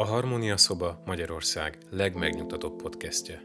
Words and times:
A 0.00 0.04
Harmónia 0.04 0.56
Szoba 0.56 1.02
Magyarország 1.06 1.78
legmegnyugtatóbb 1.90 2.82
podcastje. 2.82 3.42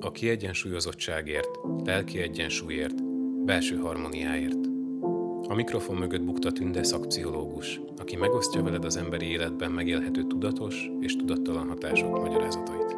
A 0.00 0.10
kiegyensúlyozottságért, 0.10 1.48
lelki 1.84 2.18
egyensúlyért, 2.18 3.04
belső 3.44 3.76
harmóniáért. 3.76 4.66
A 5.48 5.54
mikrofon 5.54 5.96
mögött 5.96 6.24
bukta 6.24 6.52
Tünde 6.52 6.82
szakpszichológus, 6.82 7.80
aki 7.96 8.16
megosztja 8.16 8.62
veled 8.62 8.84
az 8.84 8.96
emberi 8.96 9.26
életben 9.26 9.70
megélhető 9.72 10.26
tudatos 10.26 10.90
és 11.00 11.16
tudattalan 11.16 11.68
hatások 11.68 12.20
magyarázatait. 12.20 12.96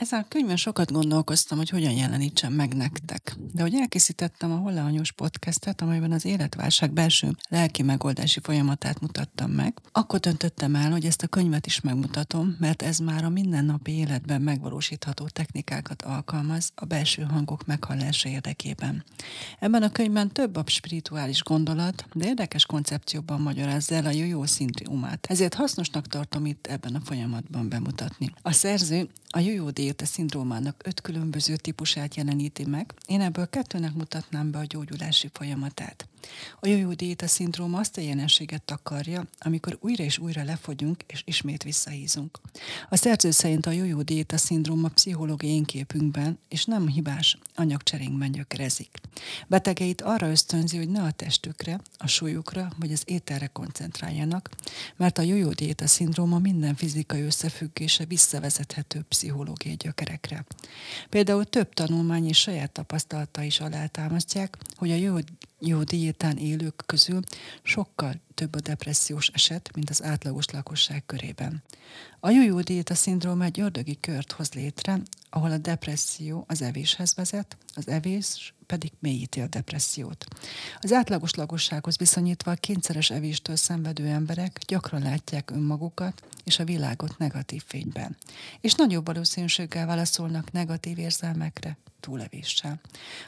Ezen 0.00 0.20
a 0.20 0.28
könyvben 0.28 0.56
sokat 0.56 0.92
gondolkoztam, 0.92 1.58
hogy 1.58 1.68
hogyan 1.68 1.92
jelenítsem 1.92 2.52
meg 2.52 2.74
nektek. 2.74 3.36
De 3.52 3.62
hogy 3.62 3.74
elkészítettem 3.74 4.52
a 4.52 4.56
Hollányos 4.56 5.12
podcastet, 5.12 5.80
amelyben 5.80 6.12
az 6.12 6.24
életválság 6.24 6.92
belső 6.92 7.36
lelki 7.48 7.82
megoldási 7.82 8.40
folyamatát 8.42 9.00
mutattam 9.00 9.50
meg, 9.50 9.78
akkor 9.92 10.18
döntöttem 10.18 10.74
el, 10.74 10.90
hogy 10.90 11.04
ezt 11.04 11.22
a 11.22 11.26
könyvet 11.26 11.66
is 11.66 11.80
megmutatom, 11.80 12.56
mert 12.58 12.82
ez 12.82 12.98
már 12.98 13.24
a 13.24 13.28
mindennapi 13.28 13.92
életben 13.92 14.42
megvalósítható 14.42 15.26
technikákat 15.26 16.02
alkalmaz 16.02 16.72
a 16.74 16.84
belső 16.84 17.22
hangok 17.22 17.66
meghallása 17.66 18.28
érdekében. 18.28 19.04
Ebben 19.58 19.82
a 19.82 19.90
könyvben 19.90 20.32
több 20.32 20.56
a 20.56 20.62
spirituális 20.66 21.42
gondolat, 21.42 22.06
de 22.12 22.26
érdekes 22.26 22.66
koncepcióban 22.66 23.40
magyarázza 23.40 23.94
el 23.94 24.06
a 24.06 24.10
jó 24.10 24.44
szindrómát. 24.44 25.26
Ezért 25.28 25.54
hasznosnak 25.54 26.06
tartom 26.06 26.46
itt 26.46 26.66
ebben 26.66 26.94
a 26.94 27.00
folyamatban 27.00 27.68
bemutatni. 27.68 28.32
A 28.42 28.52
szerző 28.52 29.08
a 29.32 29.38
jó 29.38 29.70
diéta 29.70 30.04
szindrómának 30.04 30.82
öt 30.84 31.00
különböző 31.00 31.56
típusát 31.56 32.14
jeleníti 32.14 32.64
meg. 32.64 32.94
Én 33.06 33.20
ebből 33.20 33.39
kettőnek 33.46 33.94
mutatnám 33.94 34.50
be 34.50 34.58
a 34.58 34.64
gyógyulási 34.64 35.28
folyamatát. 35.32 36.06
A 36.60 36.66
jó 36.66 36.92
diéta 36.92 37.26
szindróma 37.26 37.78
azt 37.78 37.96
a 37.96 38.00
jelenséget 38.00 38.62
takarja, 38.62 39.26
amikor 39.38 39.78
újra 39.80 40.04
és 40.04 40.18
újra 40.18 40.44
lefogyunk 40.44 41.04
és 41.06 41.22
ismét 41.24 41.62
visszahízunk. 41.62 42.40
A 42.88 42.96
szerző 42.96 43.30
szerint 43.30 43.66
a 43.66 43.70
jó 43.70 44.02
diéta 44.02 44.36
szindróma 44.36 44.88
pszichológiai 44.88 45.52
énképünkben 45.52 46.38
és 46.48 46.64
nem 46.64 46.88
hibás 46.88 47.38
anyagcserénkben 47.54 48.32
gyökerezik. 48.32 48.90
Betegeit 49.46 50.02
arra 50.02 50.30
ösztönzi, 50.30 50.76
hogy 50.76 50.88
ne 50.88 51.02
a 51.02 51.10
testükre, 51.10 51.80
a 51.96 52.06
súlyukra 52.06 52.72
vagy 52.78 52.92
az 52.92 53.02
ételre 53.04 53.46
koncentráljanak, 53.46 54.50
mert 54.96 55.18
a 55.18 55.22
jó 55.22 55.50
diéta 55.50 55.86
szindróma 55.86 56.38
minden 56.38 56.74
fizikai 56.74 57.20
összefüggése 57.20 58.04
visszavezethető 58.04 59.04
pszichológiai 59.08 59.76
gyökerekre. 59.76 60.44
Például 61.08 61.44
több 61.44 61.74
tanulmány 61.74 62.28
és 62.28 62.38
saját 62.38 62.72
tapasztalata 62.72 63.42
is 63.42 63.60
alátámasztják, 63.60 64.56
hogy 64.76 64.90
a 64.90 64.94
jó 64.94 65.16
jó 65.60 65.82
diétán 65.82 66.36
élők 66.36 66.82
közül 66.86 67.20
sokkal 67.62 68.14
több 68.34 68.54
a 68.54 68.60
depressziós 68.60 69.28
eset, 69.28 69.70
mint 69.74 69.90
az 69.90 70.02
átlagos 70.02 70.44
lakosság 70.50 71.06
körében. 71.06 71.62
A 72.20 72.30
jó 72.30 72.60
diéta 72.60 72.94
szindróma 72.94 73.44
egy 73.44 73.60
ördögi 73.60 73.98
kört 74.00 74.32
hoz 74.32 74.52
létre, 74.52 75.00
ahol 75.30 75.50
a 75.50 75.58
depresszió 75.58 76.44
az 76.48 76.62
evéshez 76.62 77.14
vezet, 77.14 77.56
az 77.74 77.88
evés 77.88 78.54
pedig 78.66 78.92
mélyíti 78.98 79.40
a 79.40 79.46
depressziót. 79.46 80.26
Az 80.78 80.92
átlagos 80.92 81.34
lakossághoz 81.34 81.98
viszonyítva 81.98 82.50
a 82.50 82.54
kényszeres 82.54 83.10
evéstől 83.10 83.56
szenvedő 83.56 84.06
emberek 84.06 84.58
gyakran 84.66 85.02
látják 85.02 85.50
önmagukat 85.50 86.22
és 86.44 86.58
a 86.58 86.64
világot 86.64 87.18
negatív 87.18 87.62
fényben, 87.66 88.16
és 88.60 88.74
nagyobb 88.74 89.06
valószínűséggel 89.06 89.86
válaszolnak 89.86 90.52
negatív 90.52 90.98
érzelmekre 90.98 91.78
túlevéssel. 92.00 92.80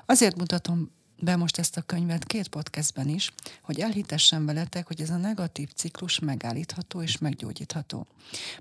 Azért 0.06 0.36
mutatom 0.36 0.90
be 1.22 1.36
most 1.36 1.58
ezt 1.58 1.76
a 1.76 1.82
könyvet 1.82 2.24
két 2.24 2.48
podcastben 2.48 3.08
is, 3.08 3.32
hogy 3.62 3.80
elhitessem 3.80 4.46
veletek, 4.46 4.86
hogy 4.86 5.00
ez 5.00 5.10
a 5.10 5.16
negatív 5.16 5.68
ciklus 5.74 6.18
megállítható 6.18 7.02
és 7.02 7.18
meggyógyítható. 7.18 8.06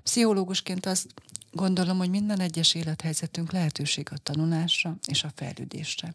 Pszichológusként 0.02 0.86
azt 0.86 1.06
Gondolom, 1.54 1.98
hogy 1.98 2.10
minden 2.10 2.40
egyes 2.40 2.74
élethelyzetünk 2.74 3.52
lehetőség 3.52 4.08
a 4.12 4.16
tanulásra 4.16 4.96
és 5.06 5.24
a 5.24 5.32
fejlődésre. 5.34 6.12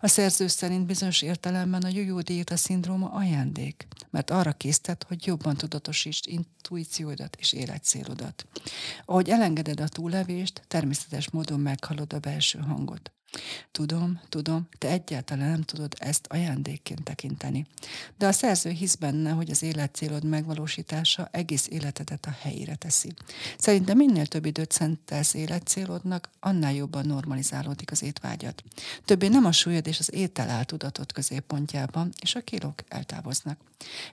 A 0.00 0.08
szerző 0.08 0.46
szerint 0.46 0.86
bizonyos 0.86 1.22
értelemben 1.22 1.82
a 1.82 1.88
jó 1.88 2.20
diéta 2.20 2.56
szindróma 2.56 3.10
ajándék, 3.10 3.86
mert 4.10 4.30
arra 4.30 4.52
késztet, 4.52 5.04
hogy 5.08 5.26
jobban 5.26 5.56
tudatosítsd 5.56 6.28
intuíciódat 6.28 7.36
és 7.40 7.52
életcélodat. 7.52 8.46
Ahogy 9.04 9.28
elengeded 9.28 9.80
a 9.80 9.88
túlevést, 9.88 10.62
természetes 10.68 11.30
módon 11.30 11.60
meghalod 11.60 12.12
a 12.12 12.18
belső 12.18 12.58
hangot. 12.58 13.15
Tudom, 13.72 14.20
tudom, 14.28 14.68
te 14.78 14.88
egyáltalán 14.88 15.50
nem 15.50 15.62
tudod 15.62 15.94
ezt 15.98 16.26
ajándékként 16.28 17.02
tekinteni. 17.02 17.66
De 18.18 18.26
a 18.26 18.32
szerző 18.32 18.70
hisz 18.70 18.94
benne, 18.94 19.30
hogy 19.30 19.50
az 19.50 19.62
életcélod 19.62 20.24
megvalósítása 20.24 21.28
egész 21.32 21.66
életedet 21.70 22.26
a 22.26 22.36
helyére 22.40 22.74
teszi. 22.74 23.12
Szerintem 23.58 23.96
minél 23.96 24.26
több 24.26 24.44
időt 24.44 24.72
szentelsz 24.72 25.34
életcélodnak, 25.34 26.28
annál 26.40 26.74
jobban 26.74 27.06
normalizálódik 27.06 27.90
az 27.90 28.02
étvágyat. 28.02 28.62
Többé 29.04 29.28
nem 29.28 29.44
a 29.44 29.52
súlyod 29.52 29.86
és 29.86 29.98
az 29.98 30.14
étel 30.14 30.48
áll 30.48 30.64
tudatot 30.64 31.12
középpontjában, 31.12 32.12
és 32.20 32.34
a 32.34 32.40
kilók 32.40 32.82
eltávoznak. 32.88 33.58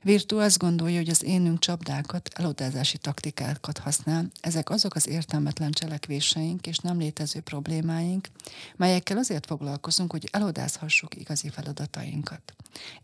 Virtu 0.01 0.39
azt 0.39 0.57
gondolja, 0.57 0.97
hogy 0.97 1.09
az 1.09 1.23
énünk 1.23 1.59
csapdákat, 1.59 2.29
elodázási 2.33 2.97
taktikákat 2.97 3.77
használ. 3.77 4.25
Ezek 4.41 4.69
azok 4.69 4.95
az 4.95 5.07
értelmetlen 5.07 5.71
cselekvéseink 5.71 6.67
és 6.67 6.77
nem 6.77 6.97
létező 6.97 7.39
problémáink, 7.39 8.27
melyekkel 8.75 9.17
azért 9.17 9.45
foglalkozunk, 9.45 10.11
hogy 10.11 10.27
elodázhassuk 10.31 11.15
igazi 11.15 11.49
feladatainkat. 11.49 12.53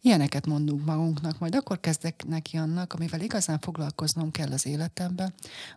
Ilyeneket 0.02 0.46
mondunk 0.46 0.86
magunknak, 0.86 1.40
majd 1.40 1.56
akkor 1.56 1.80
kezdek 1.80 2.26
neki 2.28 2.58
annak, 2.58 2.94
amivel 2.94 3.22
igazán 3.22 3.60
foglalkoznom 3.60 4.32
kell 4.32 4.52
az 4.52 4.66
életemben, 4.66 5.34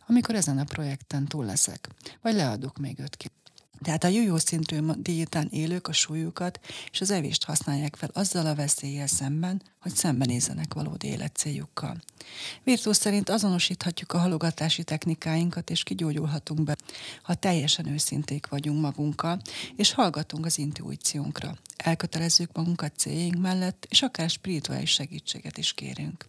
amikor 0.07 0.35
ezen 0.35 0.59
a 0.59 0.65
projekten 0.65 1.27
túl 1.27 1.45
leszek, 1.45 1.89
vagy 2.21 2.35
leadok 2.35 2.79
még 2.79 2.99
öt 2.99 3.17
ki. 3.17 3.31
Tehát 3.81 4.05
a 4.05 4.09
jó 4.09 4.37
szintű 4.37 4.79
diétán 4.97 5.49
élők 5.51 5.89
a 5.89 5.93
súlyukat 5.93 6.61
és 6.91 7.01
az 7.01 7.11
evést 7.11 7.45
használják 7.45 7.97
fel 7.97 8.11
azzal 8.13 8.47
a 8.47 8.55
veszéllyel 8.55 9.07
szemben, 9.07 9.63
hogy 9.81 9.95
szembenézzenek 9.95 10.75
valódi 10.75 11.07
életcéljukkal. 11.07 11.97
Virtus 12.63 12.97
szerint 12.97 13.29
azonosíthatjuk 13.29 14.13
a 14.13 14.19
halogatási 14.19 14.85
technikáinkat, 14.85 15.71
és 15.71 15.83
kigyógyulhatunk 15.83 16.63
be, 16.63 16.77
ha 17.23 17.35
teljesen 17.35 17.87
őszinték 17.87 18.47
vagyunk 18.47 18.81
magunkkal, 18.81 19.41
és 19.77 19.93
hallgatunk 19.93 20.47
az 20.47 20.59
intuíciónkra. 20.59 21.57
Elkötelezzük 21.77 22.53
magunkat 22.53 22.93
céljaink 22.97 23.41
mellett, 23.41 23.87
és 23.89 24.03
akár 24.03 24.31
spirituális 24.31 24.91
segítséget 24.91 25.59
is 25.59 25.73
kérünk. 25.73 26.27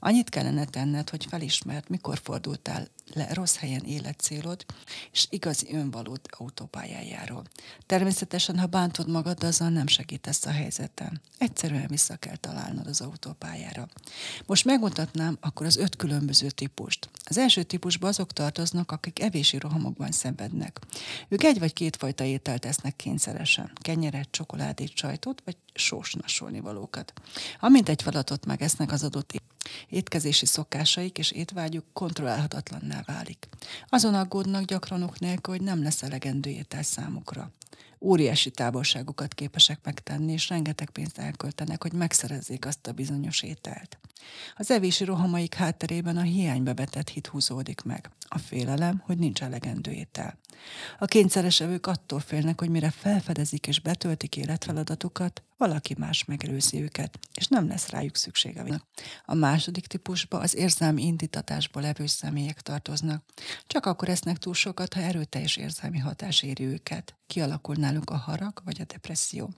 Annyit 0.00 0.28
kellene 0.28 0.64
tenned, 0.64 1.10
hogy 1.10 1.26
felismert, 1.28 1.88
mikor 1.88 2.20
fordultál 2.22 2.88
le 3.14 3.28
rossz 3.32 3.56
helyen 3.56 3.84
életcélod, 3.84 4.64
és 5.12 5.26
igazi 5.30 5.66
önvalód 5.70 6.20
autópályájáról. 6.94 7.44
Természetesen, 7.86 8.58
ha 8.58 8.66
bántod 8.66 9.08
magad, 9.08 9.44
azzal 9.44 9.68
nem 9.68 9.86
segítesz 9.86 10.46
a 10.46 10.50
helyzeten. 10.50 11.20
Egyszerűen 11.38 11.86
vissza 11.86 12.16
kell 12.16 12.36
találnod 12.36 12.86
az 12.86 13.00
autópályára. 13.00 13.88
Most 14.46 14.64
megmutatnám 14.64 15.36
akkor 15.40 15.66
az 15.66 15.76
öt 15.76 15.96
különböző 15.96 16.50
típust. 16.50 17.08
Az 17.24 17.38
első 17.38 17.62
típusba 17.62 18.08
azok 18.08 18.32
tartoznak, 18.32 18.90
akik 18.90 19.20
evési 19.20 19.58
rohamokban 19.58 20.10
szenvednek. 20.10 20.78
Ők 21.28 21.44
egy 21.44 21.58
vagy 21.58 21.72
két 21.72 21.96
fajta 21.96 22.24
ételt 22.24 22.64
esznek 22.64 22.96
kényszeresen. 22.96 23.72
Kenyeret, 23.80 24.28
csokoládét, 24.30 24.96
sajtot, 24.96 25.42
vagy 25.44 25.56
sós 25.74 26.14
valókat. 26.62 27.12
Amint 27.60 27.88
egy 27.88 28.02
falatot 28.02 28.46
megesznek 28.46 28.92
az 28.92 29.02
adott 29.04 29.32
étkezési 29.88 30.46
szokásaik 30.46 31.18
és 31.18 31.30
étvágyuk 31.30 31.84
kontrollálhatatlanná 31.92 33.02
válik. 33.06 33.48
Azon 33.88 34.14
aggódnak 34.14 34.64
gyakranok 34.64 35.18
nélkül, 35.18 35.54
hogy 35.54 35.62
nem 35.62 35.82
lesz 35.82 36.02
elegendő 36.02 36.50
étel 36.50 36.73
számukra 36.82 37.50
óriási 38.00 38.50
távolságokat 38.50 39.34
képesek 39.34 39.78
megtenni, 39.82 40.32
és 40.32 40.48
rengeteg 40.48 40.90
pénzt 40.90 41.18
elköltenek, 41.18 41.82
hogy 41.82 41.92
megszerezzék 41.92 42.66
azt 42.66 42.86
a 42.86 42.92
bizonyos 42.92 43.42
ételt. 43.42 43.98
Az 44.56 44.70
evési 44.70 45.04
rohamaik 45.04 45.54
hátterében 45.54 46.16
a 46.16 46.22
hiányba 46.22 46.74
vetett 46.74 47.08
hit 47.08 47.26
húzódik 47.26 47.82
meg. 47.82 48.10
A 48.28 48.38
félelem, 48.38 49.02
hogy 49.06 49.18
nincs 49.18 49.42
elegendő 49.42 49.90
étel. 49.90 50.38
A 50.98 51.04
kényszeres 51.04 51.60
evők 51.60 51.86
attól 51.86 52.20
félnek, 52.20 52.60
hogy 52.60 52.68
mire 52.68 52.90
felfedezik 52.90 53.66
és 53.66 53.80
betöltik 53.80 54.36
életfeladatukat, 54.36 55.42
valaki 55.56 55.94
más 55.98 56.24
megelőzi 56.24 56.82
őket, 56.82 57.18
és 57.34 57.46
nem 57.46 57.68
lesz 57.68 57.88
rájuk 57.88 58.16
szüksége. 58.16 58.82
A 59.24 59.34
második 59.34 59.86
típusba 59.86 60.38
az 60.38 60.54
érzelmi 60.54 61.06
indítatásból 61.06 61.82
levő 61.82 62.06
személyek 62.06 62.60
tartoznak. 62.60 63.24
Csak 63.66 63.86
akkor 63.86 64.08
esznek 64.08 64.38
túl 64.38 64.54
sokat, 64.54 64.94
ha 64.94 65.00
erőteljes 65.00 65.56
érzelmi 65.56 65.98
hatás 65.98 66.42
éri 66.42 66.64
őket. 66.64 67.14
Kialakul 67.26 67.74
náluk 67.74 68.10
a 68.10 68.16
harag 68.16 68.62
vagy 68.64 68.80
a 68.80 68.84
depresszió. 68.84 69.50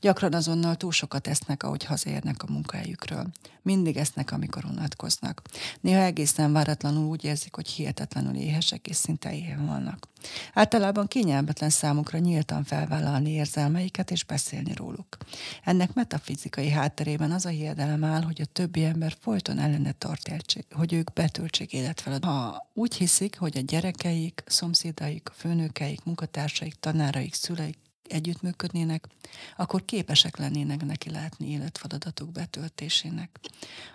Gyakran 0.00 0.34
azonnal 0.34 0.76
túl 0.76 0.92
sokat 0.92 1.26
esznek, 1.26 1.62
ahogy 1.62 1.84
hazaérnek 1.84 2.42
a 2.42 2.52
munkahelyükről. 2.52 3.30
Mindig 3.62 3.96
esznek, 4.00 4.32
amikor 4.32 4.64
unatkoznak. 4.64 5.42
Néha 5.80 6.00
egészen 6.02 6.52
váratlanul 6.52 7.08
úgy 7.08 7.24
érzik, 7.24 7.54
hogy 7.54 7.68
hihetetlenül 7.68 8.34
éhesek 8.34 8.88
és 8.88 8.96
szinte 8.96 9.34
éhen 9.34 9.66
vannak. 9.66 10.08
Általában 10.54 11.06
kényelmetlen 11.06 11.70
számukra 11.70 12.18
nyíltan 12.18 12.64
felvállalni 12.64 13.30
érzelmeiket 13.30 14.10
és 14.10 14.24
beszélni 14.24 14.72
róluk. 14.74 15.16
Ennek 15.64 15.94
metafizikai 15.94 16.70
hátterében 16.70 17.32
az 17.32 17.46
a 17.46 17.48
hiedelem 17.48 18.04
áll, 18.04 18.22
hogy 18.22 18.40
a 18.40 18.52
többi 18.52 18.84
ember 18.84 19.16
folyton 19.20 19.58
ellene 19.58 19.92
tart, 19.92 20.30
hogy 20.70 20.92
ők 20.92 21.12
betöltsék 21.12 21.72
életfeladat. 21.72 22.30
Ha 22.30 22.70
úgy 22.74 22.94
hiszik, 22.94 23.38
hogy 23.38 23.56
a 23.56 23.60
gyerekeik, 23.60 24.42
szomszédaik, 24.46 25.30
főnökeik, 25.36 26.04
munkatársaik, 26.04 26.74
tanáraik, 26.74 27.34
szüleik 27.34 27.78
együttműködnének, 28.12 29.06
akkor 29.56 29.84
képesek 29.84 30.36
lennének 30.36 30.84
neki 30.84 31.10
látni 31.10 31.50
életfeladatok 31.50 32.32
betöltésének. 32.32 33.40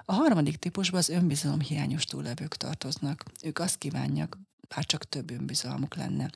A 0.06 0.14
harmadik 0.14 0.56
típusban 0.56 1.00
az 1.00 1.10
önbizalom 1.10 1.60
hiányos 1.60 2.04
túlevők 2.04 2.56
tartoznak. 2.56 3.24
Ők 3.44 3.60
azt 3.60 3.78
kívánják, 3.78 4.38
bár 4.68 4.86
csak 4.86 5.10
több 5.10 5.32
önbizalmuk 5.32 5.96
lenne. 5.96 6.30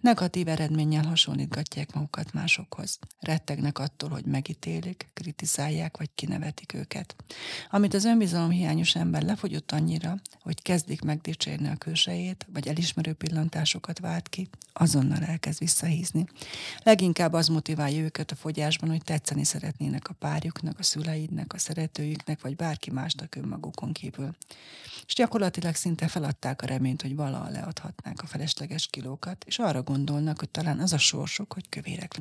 Negatív 0.00 0.48
eredménnyel 0.48 1.04
hasonlítgatják 1.04 1.94
magukat 1.94 2.32
másokhoz. 2.32 2.98
Rettegnek 3.20 3.78
attól, 3.78 4.08
hogy 4.08 4.24
megítélik, 4.24 5.08
kritizálják 5.14 5.96
vagy 5.96 6.10
kinevetik 6.14 6.74
őket. 6.74 7.16
Amit 7.70 7.94
az 7.94 8.04
önbizalom 8.04 8.50
hiányos 8.50 8.94
ember 8.94 9.22
lefogyott 9.22 9.72
annyira, 9.72 10.20
hogy 10.40 10.62
kezdik 10.62 11.02
megdicsérni 11.02 11.68
a 11.68 11.76
külsejét, 11.76 12.46
vagy 12.52 12.68
elismerő 12.68 13.12
pillantásokat 13.12 13.98
vált 13.98 14.28
ki, 14.28 14.48
azonnal 14.72 15.22
elkezd 15.22 15.58
visszahízni. 15.58 16.26
Leginkább 16.82 17.32
az 17.32 17.48
motiválja 17.48 18.02
őket 18.02 18.30
a 18.30 18.34
fogyásban, 18.34 18.90
hogy 18.90 19.02
tetszeni 19.02 19.44
szeretnének 19.44 20.08
a 20.08 20.14
párjuknak, 20.14 20.78
a 20.78 20.82
szüleidnek, 20.82 21.52
a 21.52 21.58
szeretőjüknek, 21.58 22.40
vagy 22.40 22.56
bárki 22.56 22.90
másnak 22.90 23.34
önmagukon 23.34 23.92
kívül. 23.92 24.36
És 25.06 25.14
gyakorlatilag 25.14 25.74
szinte 25.74 26.08
feladták 26.08 26.62
a 26.62 26.66
reményt, 26.66 27.02
hogy 27.02 27.16
valaha 27.16 27.50
leadhatnák 27.50 27.74
a 27.75 27.75
felesleges 28.26 28.86
kilókat, 28.86 29.44
és 29.44 29.58
arra 29.58 29.82
gondolnak, 29.82 30.38
hogy 30.38 30.48
talán 30.48 30.80
az 30.80 30.92
a 30.92 30.98
sorsuk, 30.98 31.52
hogy 31.52 31.68
kövérek. 31.68 32.20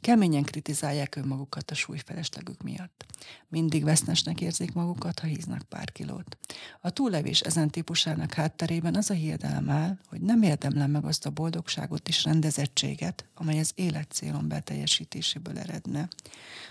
Keményen 0.00 0.42
kritizálják 0.42 1.16
önmagukat 1.16 1.70
a 1.70 1.74
súlyfeleslegük 1.74 2.62
miatt. 2.62 3.04
Mindig 3.48 3.84
vesznesnek 3.84 4.40
érzik 4.40 4.72
magukat, 4.72 5.18
ha 5.18 5.26
híznak 5.26 5.62
pár 5.62 5.92
kilót. 5.92 6.36
A 6.80 6.90
túllevés 6.90 7.40
ezen 7.40 7.70
típusának 7.70 8.32
hátterében 8.32 8.94
az 8.94 9.10
a 9.10 9.14
hiedelem 9.14 9.70
áll, 9.70 9.98
hogy 10.08 10.20
nem 10.20 10.42
érdemlem 10.42 10.90
meg 10.90 11.04
azt 11.04 11.26
a 11.26 11.30
boldogságot 11.30 12.08
és 12.08 12.24
rendezettséget, 12.24 13.24
amely 13.34 13.58
az 13.58 13.72
életcélon 13.74 14.48
beteljesítéséből 14.48 15.58
eredne. 15.58 16.08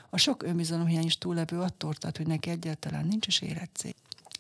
A 0.10 0.18
sok 0.18 0.44
önbizalomhiányos 0.44 1.18
túllevő 1.18 1.60
attól 1.60 1.94
tart, 1.94 2.18
hogy 2.18 2.28
neki 2.28 2.50
egyáltalán 2.50 3.06
nincs 3.06 3.28
is 3.28 3.42
életcél. 3.42 3.94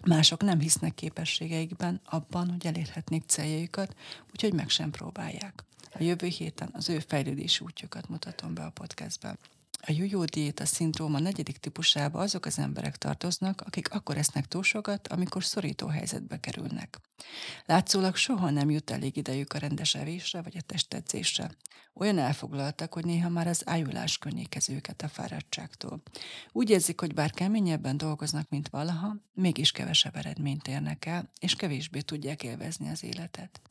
Mások 0.06 0.42
nem 0.42 0.60
hisznek 0.60 0.96
képességeikben, 0.96 2.02
abban, 2.06 2.50
hogy 2.50 2.66
elérhetnék 2.66 3.24
céljaikat, 3.28 3.96
úgyhogy 4.32 4.54
meg 4.54 4.70
sem 4.70 4.92
próbálják. 4.92 5.64
A 5.94 6.04
jövő 6.04 6.28
héten 6.28 6.70
az 6.74 6.90
ő 6.90 7.00
fejlődési 7.00 7.64
útjukat 7.64 8.10
mutatom 8.10 8.54
be 8.54 8.64
a 8.64 8.70
podcastben. 8.70 9.40
A 9.88 9.92
jó 10.10 10.26
diéta 10.26 10.66
szindróma 10.66 11.20
negyedik 11.20 11.58
típusába 11.58 12.20
azok 12.20 12.46
az 12.46 12.60
emberek 12.60 12.98
tartoznak, 12.98 13.62
akik 13.62 13.94
akkor 13.94 14.18
esznek 14.18 14.46
túl 14.46 14.64
sokat, 14.64 15.08
amikor 15.08 15.44
szorító 15.44 15.88
helyzetbe 15.88 16.40
kerülnek. 16.40 17.00
Látszólag 17.66 18.16
soha 18.16 18.50
nem 18.50 18.70
jut 18.70 18.90
elég 18.90 19.18
idejük 19.18 19.54
a 19.54 19.58
rendes 19.58 19.96
evésre 19.96 20.42
vagy 20.42 20.58
a 20.58 20.62
testedzésre. 20.62 21.52
Olyan 21.96 22.18
elfoglaltak, 22.18 22.94
hogy 22.94 23.06
néha 23.06 23.30
már 23.30 23.48
az 23.48 23.62
ájulás 23.66 24.18
könnyékez 24.18 24.70
őket 24.70 25.02
a 25.02 25.08
fáradtságtól. 25.08 26.02
Úgy 26.52 26.70
érzik, 26.70 27.00
hogy 27.00 27.14
bár 27.14 27.32
keményebben 27.32 27.98
dolgoznak, 27.98 28.50
mint 28.50 28.70
valaha, 28.70 29.16
mégis 29.34 29.72
kevesebb 29.72 30.16
eredményt 30.16 30.68
érnek 30.68 31.06
el, 31.06 31.30
és 31.40 31.56
kevésbé 31.56 32.00
tudják 32.00 32.44
élvezni 32.44 32.90
az 32.90 33.04
életet. 33.04 33.62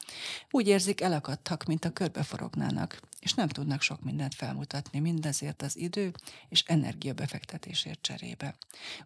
Úgy 0.51 0.67
érzik, 0.67 1.01
elakadtak, 1.01 1.65
mint 1.65 1.85
a 1.85 1.93
körbeforognának, 1.93 3.01
és 3.21 3.35
nem 3.35 3.49
tudnak 3.49 3.83
sok 3.83 4.03
mindent 4.03 4.35
felmutatni 4.35 4.99
mindezért 4.99 5.63
az 5.63 5.77
idő 5.77 6.13
és 6.49 6.63
energia 6.67 7.13
befektetésért 7.13 8.03
cserébe. 8.03 8.55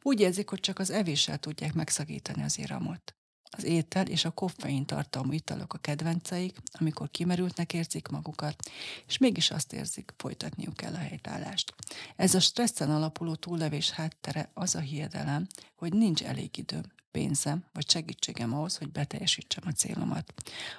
Úgy 0.03 0.21
érzik, 0.21 0.49
hogy 0.49 0.61
csak 0.61 0.79
az 0.79 0.91
evéssel 0.91 1.39
tudják 1.39 1.73
megszagítani 1.75 2.43
az 2.43 2.59
iramot. 2.59 3.16
Az 3.51 3.65
étel 3.65 4.07
és 4.07 4.25
a 4.25 4.31
koffein 4.31 4.85
tartalmú 4.85 5.33
italok 5.33 5.75
a 5.75 5.79
kedvenceik, 5.79 6.57
amikor 6.73 7.11
kimerültnek 7.11 7.73
érzik 7.73 8.09
magukat, 8.09 8.71
és 9.07 9.19
mégis 9.19 9.51
azt 9.51 9.73
érzik, 9.73 10.13
folytatniuk 10.17 10.75
kell 10.75 10.93
a 10.95 10.99
helytállást. 10.99 11.75
Ez 12.17 12.35
a 12.35 12.41
stresszen 12.41 12.91
alapuló 12.91 13.35
túllevés 13.35 13.91
háttere 13.91 14.51
az 14.55 14.75
a 14.75 14.81
hiedelem, 14.81 15.47
hogy 15.75 15.93
nincs 15.93 16.23
elég 16.23 16.59
időm, 16.59 16.85
pénzem 17.17 17.65
vagy 17.73 17.91
segítségem 17.91 18.55
ahhoz, 18.55 18.77
hogy 18.77 18.89
beteljesítsem 18.89 19.63
a 19.67 19.71
célomat. 19.71 20.35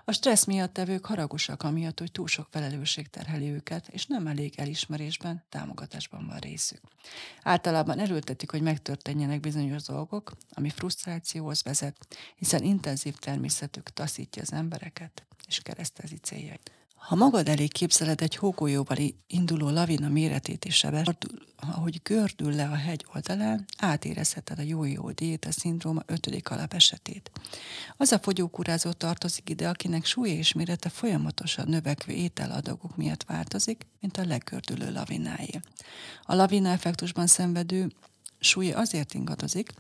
A 0.06 0.12
stressz 0.12 0.46
miatt 0.46 0.74
tevők 0.74 1.06
haragosak 1.06 1.64
amiatt, 1.64 2.00
hogy 2.00 2.12
túl 2.12 2.28
sok 2.28 2.48
felelősség 2.52 3.08
terheli 3.08 3.50
őket, 3.50 3.88
és 3.88 4.06
nem 4.06 4.28
elég 4.28 4.54
elismerésben, 4.58 5.44
támogatásban 5.50 6.28
van 6.28 6.38
részük. 6.38 6.82
Általában 7.44 8.00
erőltetik, 8.00 8.52
hogy 8.52 8.62
megtörténjenek 8.62 9.40
bizonyos 9.40 9.84
dolgok, 9.84 10.38
ami 10.50 10.70
frusztrációhoz 10.70 11.64
vezet, 11.64 11.98
hiszen 12.36 12.64
intenzív 12.64 13.16
természetük 13.16 13.90
taszítja 13.90 14.42
az 14.42 14.54
embereket 14.54 15.26
és 15.48 15.60
keresztezi 15.62 16.18
céljait. 16.18 16.77
Ha 16.98 17.16
magad 17.16 17.48
elé 17.48 17.68
képzeled 17.68 18.22
egy 18.22 18.36
hógolyóval 18.36 18.98
induló 19.28 19.70
lavina 19.70 20.10
méretét 20.10 20.66
és 20.66 20.76
sebes, 20.76 21.08
ahogy 21.56 22.02
gördül 22.04 22.56
le 22.56 22.68
a 22.68 22.76
hegy 22.76 23.06
oldalán, 23.14 23.66
átérezheted 23.78 24.60
a 24.60 24.62
jó-jó 24.62 25.12
diéta 25.12 25.52
szindróma 25.52 26.02
ötödik 26.06 26.50
alapesetét. 26.50 27.32
Az 27.98 28.12
a 28.12 28.20
fogyókúrázó 28.20 28.92
tartozik 28.92 29.50
ide, 29.50 29.70
akinek 29.70 30.06
súlya 30.06 30.34
és 30.34 30.54
mérete 30.54 30.90
folyamatosan 30.90 31.68
növekvő 31.68 32.14
ételadagok 32.14 32.98
miatt 32.98 33.24
változik, 33.24 33.86
mint 34.00 34.18
a 34.18 34.26
leggördülő 34.26 34.92
lavináé. 34.92 35.60
A 36.24 36.36
lavina 36.36 36.70
effektusban 36.70 37.28
szenvedő 37.28 37.92
súlya 38.40 38.78
azért 38.78 39.14
ingadozik, 39.14 39.72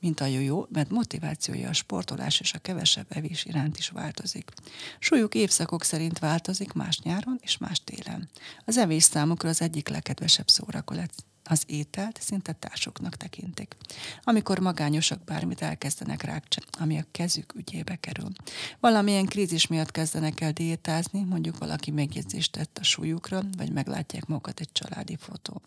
mint 0.00 0.20
a 0.20 0.26
jó, 0.26 0.66
mert 0.72 0.90
motivációja 0.90 1.68
a 1.68 1.72
sportolás 1.72 2.40
és 2.40 2.52
a 2.52 2.58
kevesebb 2.58 3.06
evés 3.08 3.44
iránt 3.44 3.78
is 3.78 3.88
változik. 3.88 4.50
Súlyuk 4.98 5.34
évszakok 5.34 5.84
szerint 5.84 6.18
változik 6.18 6.72
más 6.72 7.00
nyáron 7.00 7.38
és 7.42 7.58
más 7.58 7.80
télen. 7.84 8.28
Az 8.64 8.76
evés 8.76 9.02
számukra 9.02 9.48
az 9.48 9.60
egyik 9.60 9.88
legkedvesebb 9.88 10.48
szórakozás, 10.48 11.08
az 11.50 11.62
ételt 11.66 12.18
szinte 12.22 12.52
társoknak 12.52 13.16
tekintik. 13.16 13.76
Amikor 14.22 14.58
magányosak 14.58 15.24
bármit 15.24 15.62
elkezdenek 15.62 16.22
rákcsa, 16.22 16.60
ami 16.78 16.98
a 16.98 17.04
kezük 17.10 17.54
ügyébe 17.54 17.96
kerül. 17.96 18.28
Valamilyen 18.80 19.26
krízis 19.26 19.66
miatt 19.66 19.90
kezdenek 19.90 20.40
el 20.40 20.52
diétázni, 20.52 21.22
mondjuk 21.22 21.58
valaki 21.58 21.90
megjegyzést 21.90 22.52
tett 22.52 22.78
a 22.78 22.82
súlyukra, 22.82 23.42
vagy 23.56 23.72
meglátják 23.72 24.26
magukat 24.26 24.60
egy 24.60 24.72
családi 24.72 25.16
fotó. 25.16 25.60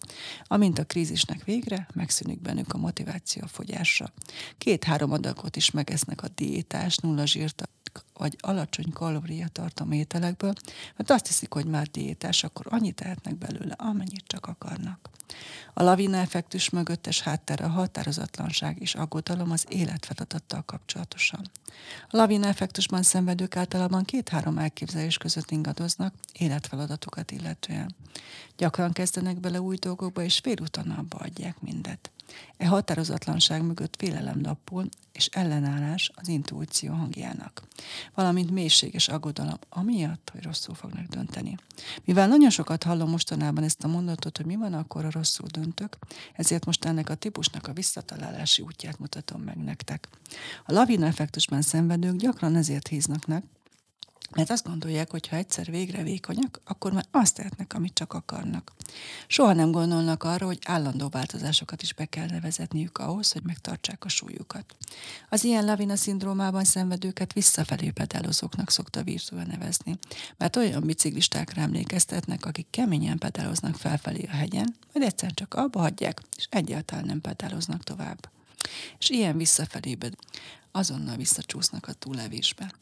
Amint 0.43 0.79
a 0.79 0.85
krízisnek 0.85 1.43
végre, 1.43 1.87
megszűnik 1.93 2.41
bennük 2.41 2.73
a 2.73 2.77
motiváció 2.77 3.41
a 3.43 3.47
fogyásra. 3.47 4.13
Két-három 4.57 5.11
adagot 5.11 5.55
is 5.55 5.71
megesznek 5.71 6.23
a 6.23 6.27
diétás, 6.35 6.97
nulla 6.97 7.25
zsírt 7.25 7.69
vagy 8.13 8.37
alacsony 8.39 8.91
kalóriatartalmú 8.93 9.93
ételekből, 9.93 10.53
mert 10.95 11.09
azt 11.09 11.27
hiszik, 11.27 11.53
hogy 11.53 11.65
már 11.65 11.87
diétás, 11.87 12.43
akkor 12.43 12.65
annyit 12.69 12.95
tehetnek 12.95 13.35
belőle, 13.35 13.73
amennyit 13.77 14.23
csak 14.27 14.45
akarnak. 14.45 15.09
A 15.73 15.83
lavina 15.83 16.17
effektus 16.17 16.69
mögöttes 16.69 17.21
háttere 17.21 17.65
a 17.65 17.69
határozatlanság 17.69 18.77
és 18.79 18.95
aggodalom 18.95 19.51
az 19.51 19.65
életfeladattal 19.69 20.63
kapcsolatosan. 20.65 21.49
A 22.09 22.17
lavina 22.17 22.47
effektusban 22.47 23.03
szenvedők 23.03 23.55
általában 23.55 24.03
két-három 24.03 24.57
elképzelés 24.57 25.17
között 25.17 25.51
ingadoznak 25.51 26.13
életfeladatokat 26.33 27.31
illetően. 27.31 27.95
Gyakran 28.57 28.91
kezdenek 28.91 29.39
bele 29.39 29.61
új 29.61 29.75
dolgokba, 29.75 30.23
és 30.23 30.37
félúton 30.37 30.89
abba 30.89 31.17
adják 31.17 31.61
mindet. 31.61 32.11
E 32.57 32.67
határozatlanság 32.67 33.63
mögött 33.63 33.95
félelem 33.97 34.41
lapul, 34.41 34.89
és 35.11 35.25
ellenállás 35.25 36.11
az 36.15 36.27
intuíció 36.27 36.93
hangjának, 36.93 37.67
valamint 38.13 38.51
mélységes 38.51 39.07
aggodalom, 39.07 39.57
amiatt, 39.69 40.29
hogy 40.31 40.43
rosszul 40.43 40.75
fognak 40.75 41.05
dönteni. 41.05 41.55
Mivel 42.05 42.27
nagyon 42.27 42.49
sokat 42.49 42.83
hallom 42.83 43.09
mostanában 43.09 43.63
ezt 43.63 43.83
a 43.83 43.87
mondatot, 43.87 44.37
hogy 44.37 44.45
mi 44.45 44.55
van 44.55 44.73
akkor, 44.73 45.05
a 45.05 45.11
rosszul 45.11 45.47
döntök, 45.51 45.97
ezért 46.33 46.65
most 46.65 46.85
ennek 46.85 47.09
a 47.09 47.15
típusnak 47.15 47.67
a 47.67 47.73
visszatalálási 47.73 48.61
útját 48.61 48.99
mutatom 48.99 49.41
meg 49.41 49.57
nektek. 49.57 50.07
A 50.65 50.71
lavina 50.71 51.05
effektusban 51.05 51.61
szenvedők 51.61 52.15
gyakran 52.15 52.55
ezért 52.55 52.87
híznak 52.87 53.25
mert 54.35 54.49
azt 54.49 54.65
gondolják, 54.65 55.11
hogy 55.11 55.27
ha 55.27 55.35
egyszer 55.35 55.65
végre 55.65 56.03
vékonyak, 56.03 56.61
akkor 56.65 56.91
már 56.91 57.05
azt 57.11 57.35
tehetnek, 57.35 57.73
amit 57.73 57.93
csak 57.93 58.13
akarnak. 58.13 58.71
Soha 59.27 59.53
nem 59.53 59.71
gondolnak 59.71 60.23
arra, 60.23 60.45
hogy 60.45 60.59
állandó 60.65 61.09
változásokat 61.09 61.81
is 61.81 61.93
be 61.93 62.05
kell 62.05 62.27
vezetniük 62.41 62.97
ahhoz, 62.97 63.31
hogy 63.31 63.41
megtartsák 63.43 64.05
a 64.05 64.09
súlyukat. 64.09 64.75
Az 65.29 65.43
ilyen 65.43 65.65
lavina 65.65 65.95
szindrómában 65.95 66.63
szenvedőket 66.63 67.33
visszafelé 67.33 67.89
pedálozóknak 67.89 68.69
szokta 68.69 69.03
Virtua 69.03 69.43
nevezni, 69.43 69.97
mert 70.37 70.55
olyan 70.55 70.81
biciklistákra 70.85 71.61
emlékeztetnek, 71.61 72.45
akik 72.45 72.67
keményen 72.69 73.17
pedáloznak 73.17 73.75
felfelé 73.75 74.23
a 74.31 74.35
hegyen, 74.35 74.75
majd 74.93 75.07
egyszer 75.07 75.33
csak 75.33 75.53
abba 75.53 75.79
hagyják, 75.79 76.21
és 76.37 76.47
egyáltalán 76.49 77.05
nem 77.05 77.21
pedáloznak 77.21 77.83
tovább. 77.83 78.29
és 78.99 79.09
ilyen 79.09 79.37
visszafelébe 79.37 80.09
azonnal 80.75 81.15
visszacsúsznak 81.15 81.87
a 81.87 81.93
túlevésbe. 81.93 82.73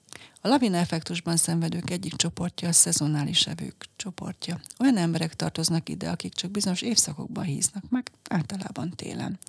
A 0.42 0.48
lavina 0.48 0.78
effektusban 0.78 1.38
szenvedők 1.38 1.90
egyik 1.90 2.16
csoportja 2.16 2.68
a 2.68 2.72
szezonális 2.72 3.48
evők 3.48 3.86
csoportja. 3.96 4.62
Olyan 4.80 4.98
emberek 4.98 5.36
tartoznak 5.36 5.90
ide, 5.90 6.10
akik 6.10 6.34
csak 6.34 6.52
bizonyos 6.52 6.82
évszakokban 6.82 7.44
híznak 7.44 7.90
meg, 7.90 8.12
általában 8.30 8.90
télen. 8.90 9.40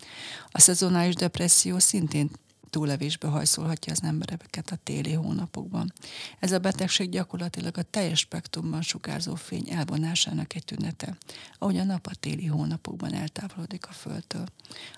A 0.50 0.60
szezonális 0.60 1.14
depresszió 1.14 1.78
szintén 1.78 2.30
túlevésbe 2.72 3.28
hajszolhatja 3.28 3.92
az 3.92 4.02
embereket 4.02 4.70
a 4.70 4.78
téli 4.84 5.12
hónapokban. 5.12 5.92
Ez 6.38 6.52
a 6.52 6.58
betegség 6.58 7.10
gyakorlatilag 7.10 7.78
a 7.78 7.82
teljes 7.82 8.18
spektrumban 8.18 8.82
sugárzó 8.82 9.34
fény 9.34 9.70
elvonásának 9.70 10.54
egy 10.54 10.64
tünete, 10.64 11.16
ahogy 11.58 11.78
a 11.78 11.84
nap 11.84 12.06
a 12.06 12.14
téli 12.20 12.46
hónapokban 12.46 13.14
eltávolodik 13.14 13.86
a 13.86 13.92
Földtől. 13.92 14.46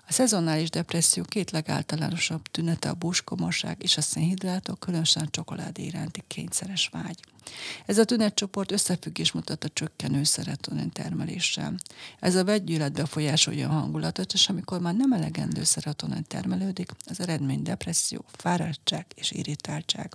A 0.07 0.13
szezonális 0.13 0.71
depresszió 0.71 1.23
két 1.23 1.51
legáltalánosabb 1.51 2.43
tünete 2.51 2.89
a 2.89 2.95
búskomorság 2.95 3.83
és 3.83 3.97
a 3.97 4.01
szénhidrátok, 4.01 4.79
különösen 4.79 5.23
a 5.23 5.31
csokoládé 5.31 5.83
iránti 5.83 6.23
kényszeres 6.27 6.89
vágy. 6.93 7.34
Ez 7.87 7.99
a 7.99 8.05
tünetcsoport 8.05 8.73
összefüggés 8.73 9.33
mutat 9.33 9.65
a 9.65 9.69
csökkenő 9.73 10.25
szerotonin 10.25 10.91
termeléssel. 10.91 11.75
Ez 12.21 12.35
a 12.35 12.45
vegygyűlölet 12.45 12.93
befolyásolja 12.93 13.69
a 13.69 13.73
hangulatot, 13.73 14.33
és 14.33 14.49
amikor 14.49 14.81
már 14.81 14.95
nem 14.95 15.13
elegendő 15.13 15.65
szerotonin 15.65 16.25
termelődik, 16.29 16.91
az 17.05 17.21
eredmény 17.21 17.63
depresszió, 17.63 18.25
fáradtság 18.33 19.07
és 19.15 19.31
irritáltság. 19.31 20.15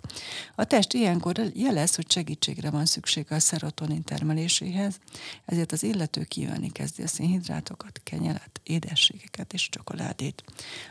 A 0.56 0.64
test 0.64 0.94
ilyenkor 0.94 1.52
jelez, 1.54 1.96
hogy 1.96 2.12
segítségre 2.12 2.70
van 2.70 2.86
szüksége 2.86 3.36
a 3.36 3.40
szerotonin 3.40 4.04
termeléséhez, 4.04 5.00
ezért 5.46 5.72
az 5.72 5.84
illető 5.84 6.24
kívánni 6.24 6.72
kezdi 6.72 7.04
a 7.04 7.08
szénhidrátokat, 7.08 8.02
kenyelet, 8.04 8.60
édességeket 8.64 9.54
és 9.54 9.70
csokoládét. 9.70 10.44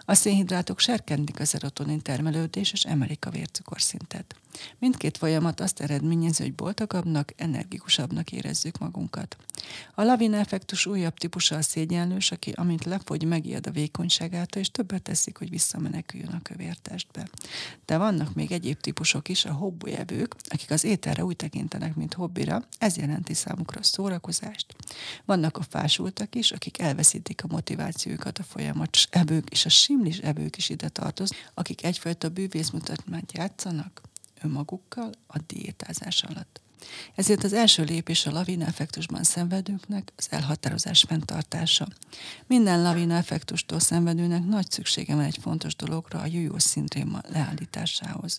A 0.04 0.14
szénhidrátok 0.14 0.78
serkentik 0.78 1.40
a 1.40 1.45
szerotonin 1.45 2.02
termelődés 2.02 2.73
és 2.73 2.85
emelik 2.85 3.26
a 3.26 3.30
vércukorszintet. 3.30 4.35
Mindkét 4.78 5.18
folyamat 5.18 5.61
azt 5.61 5.80
eredményezi, 5.80 6.28
hogy 6.37 6.55
boldogabbnak, 6.55 7.33
energikusabbnak 7.37 8.33
érezzük 8.33 8.79
magunkat. 8.79 9.37
A 9.95 10.03
lavina 10.03 10.37
effektus 10.37 10.87
újabb 10.87 11.15
típusa 11.15 11.57
a 11.57 11.63
szégyenlős, 11.63 12.31
aki 12.31 12.51
amint 12.51 12.85
lefogy, 12.85 13.25
megijed 13.25 13.67
a 13.67 13.71
vékonyságától, 13.71 14.61
és 14.61 14.71
többet 14.71 15.03
teszik, 15.03 15.37
hogy 15.37 15.51
visszameneküljön 15.51 16.33
a 16.33 16.43
kövértestbe. 16.43 17.29
De 17.85 17.97
vannak 17.97 18.35
még 18.35 18.53
egyéb 18.53 18.81
típusok 18.81 19.29
is, 19.29 19.45
a 19.45 19.53
hobbójevők, 19.53 20.35
akik 20.49 20.71
az 20.71 20.85
ételre 20.85 21.25
úgy 21.25 21.37
tekintenek, 21.37 21.95
mint 21.95 22.15
hobbira, 22.15 22.63
ez 22.79 22.97
jelenti 22.97 23.35
számukra 23.35 23.81
a 23.81 23.83
szórakozást. 23.83 24.75
Vannak 25.25 25.57
a 25.57 25.63
fásultak 25.63 26.35
is, 26.35 26.51
akik 26.51 26.79
elveszítik 26.79 27.45
a 27.45 27.47
motivációjukat 27.51 28.39
a 28.39 28.43
folyamatos 28.43 29.07
evők, 29.11 29.51
és 29.51 29.65
a 29.65 29.69
simlis 29.69 30.19
evők 30.19 30.57
is 30.57 30.69
ide 30.69 30.89
tartoznak, 30.89 31.51
akik 31.55 31.85
egyfajta 31.85 32.29
bűvészmutatmányt 32.29 33.33
játszanak, 33.33 34.01
önmagukkal 34.42 35.11
a 35.26 35.38
diétázás 35.47 36.23
alatt. 36.23 36.61
Ezért 37.14 37.45
az 37.45 37.52
első 37.52 37.85
lépés 37.85 38.26
a 38.26 38.30
lavina 38.30 38.66
effektusban 38.66 39.23
szenvedőknek 39.23 40.12
az 40.16 40.26
elhatározás 40.30 41.04
fenntartása. 41.09 41.88
Minden 42.47 42.83
lavina 42.83 43.14
effektustól 43.14 43.80
szenvedőnek 43.80 44.45
nagy 44.45 44.71
szüksége 44.71 45.14
van 45.14 45.25
egy 45.25 45.38
fontos 45.40 45.76
dologra, 45.76 46.21
a 46.21 46.26
jújó 46.26 46.59
szindréma 46.59 47.21
leállításához. 47.28 48.38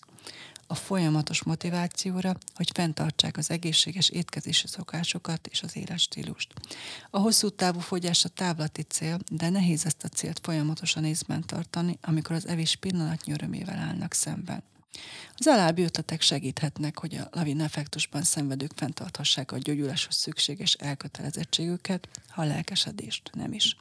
A 0.66 0.74
folyamatos 0.74 1.42
motivációra, 1.42 2.36
hogy 2.54 2.70
fenntartsák 2.74 3.36
az 3.36 3.50
egészséges 3.50 4.08
étkezési 4.08 4.66
szokásokat 4.66 5.46
és 5.46 5.62
az 5.62 5.76
életstílust. 5.76 6.52
A 7.10 7.18
hosszú 7.18 7.48
távú 7.48 7.78
fogyás 7.80 8.24
a 8.24 8.28
távlati 8.28 8.82
cél, 8.82 9.18
de 9.30 9.48
nehéz 9.48 9.86
ezt 9.86 10.04
a 10.04 10.08
célt 10.08 10.40
folyamatosan 10.42 11.04
észben 11.04 11.46
tartani, 11.46 11.98
amikor 12.00 12.36
az 12.36 12.46
evés 12.46 12.76
pillanatnyi 12.76 13.32
örömével 13.32 13.78
állnak 13.78 14.12
szemben. 14.12 14.62
Az 15.36 15.46
alábbi 15.46 15.82
ötletek 15.82 16.20
segíthetnek, 16.20 16.98
hogy 16.98 17.14
a 17.14 17.28
lavina 17.30 17.64
effektusban 17.64 18.22
szenvedők 18.22 18.72
fenntarthassák 18.76 19.52
a 19.52 19.58
gyógyuláshoz 19.58 20.14
szükséges 20.14 20.72
elkötelezettségüket, 20.72 22.08
ha 22.28 22.42
a 22.42 22.44
lelkesedést 22.44 23.30
nem 23.32 23.52
is. 23.52 23.76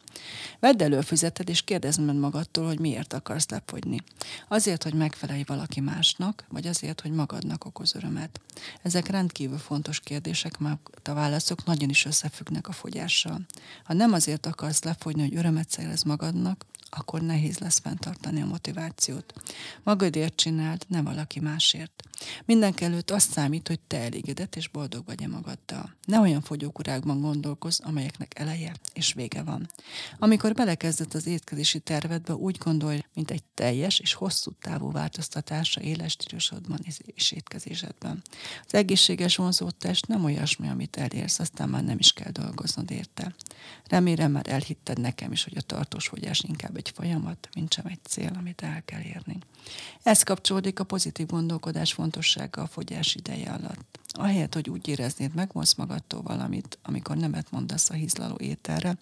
Vedd 0.59 0.83
elő 0.83 0.97
a 0.97 1.01
füzeted, 1.01 1.49
és 1.49 1.61
kérdezd 1.61 2.05
meg 2.05 2.15
magadtól, 2.15 2.65
hogy 2.65 2.79
miért 2.79 3.13
akarsz 3.13 3.49
lefogyni. 3.49 4.03
Azért, 4.47 4.83
hogy 4.83 4.93
megfelelj 4.93 5.43
valaki 5.45 5.79
másnak, 5.79 6.43
vagy 6.49 6.67
azért, 6.67 7.01
hogy 7.01 7.11
magadnak 7.11 7.65
okoz 7.65 7.95
örömet. 7.95 8.41
Ezek 8.81 9.07
rendkívül 9.07 9.57
fontos 9.57 9.99
kérdések, 9.99 10.57
mert 10.57 11.07
a 11.07 11.13
válaszok 11.13 11.65
nagyon 11.65 11.89
is 11.89 12.05
összefüggnek 12.05 12.67
a 12.67 12.71
fogyással. 12.71 13.41
Ha 13.83 13.93
nem 13.93 14.13
azért 14.13 14.45
akarsz 14.45 14.83
lefogyni, 14.83 15.21
hogy 15.21 15.35
örömet 15.35 15.69
szerez 15.69 16.03
magadnak, 16.03 16.65
akkor 16.89 17.21
nehéz 17.21 17.57
lesz 17.57 17.79
fenntartani 17.79 18.41
a 18.41 18.45
motivációt. 18.45 19.33
Magadért 19.83 20.35
csináld, 20.35 20.85
nem 20.87 21.03
valaki 21.03 21.39
másért. 21.39 22.03
Mindenek 22.45 22.81
előtt 22.81 23.11
azt 23.11 23.31
számít, 23.31 23.67
hogy 23.67 23.79
te 23.79 23.97
elégedett 23.97 24.55
és 24.55 24.67
boldog 24.67 25.05
vagy-e 25.05 25.27
magaddal. 25.27 25.95
Ne 26.05 26.19
olyan 26.19 26.41
fogyókurákban 26.41 27.21
gondolkozz, 27.21 27.79
amelyeknek 27.79 28.39
eleje 28.39 28.75
és 28.93 29.13
vége 29.13 29.43
van. 29.43 29.69
Amikor 30.19 30.53
belekezdett 30.53 31.13
az 31.13 31.27
étkezési 31.27 31.79
tervedbe, 31.79 32.33
úgy 32.33 32.57
gondolj, 32.57 33.03
mint 33.13 33.31
egy 33.31 33.43
teljes 33.53 33.99
és 33.99 34.13
hosszú 34.13 34.51
távú 34.61 34.91
változtatásra 34.91 35.81
éles 35.81 36.11
stílusodban 36.11 36.79
és 37.15 37.31
étkezésedben. 37.31 38.21
Az 38.65 38.73
egészséges 38.73 39.35
vonzó 39.35 39.69
test 39.69 40.07
nem 40.07 40.23
olyasmi, 40.23 40.69
amit 40.69 40.97
elérsz, 40.97 41.39
aztán 41.39 41.69
már 41.69 41.83
nem 41.83 41.99
is 41.99 42.13
kell 42.13 42.31
dolgoznod 42.31 42.91
érte. 42.91 43.35
Remélem 43.87 44.31
már 44.31 44.45
elhitted 44.49 44.99
nekem 44.99 45.31
is, 45.31 45.43
hogy 45.43 45.57
a 45.57 45.61
tartós 45.61 46.07
fogyás 46.07 46.43
inkább 46.47 46.77
egy 46.79 46.89
folyamat, 46.89 47.49
mint 47.55 47.73
sem 47.73 47.85
egy 47.85 47.99
cél, 48.03 48.31
amit 48.37 48.61
el 48.61 48.81
kell 48.85 49.01
érni. 49.01 49.37
Ez 50.03 50.23
kapcsolódik 50.23 50.79
a 50.79 50.83
pozitív 50.83 51.27
gondolkodás 51.27 51.93
fontossága 51.93 52.61
a 52.61 52.67
fogyás 52.67 53.15
ideje 53.15 53.51
alatt. 53.51 53.99
Ahelyett, 54.11 54.53
hogy 54.53 54.69
úgy 54.69 54.87
éreznéd, 54.87 55.33
megvonsz 55.33 55.73
magadtól 55.73 56.21
valamit, 56.21 56.77
amikor 56.81 57.17
nemet 57.17 57.51
mondasz 57.51 57.89
a 57.89 57.93
hízlaló 57.93 58.35
ételre, 58.37 58.97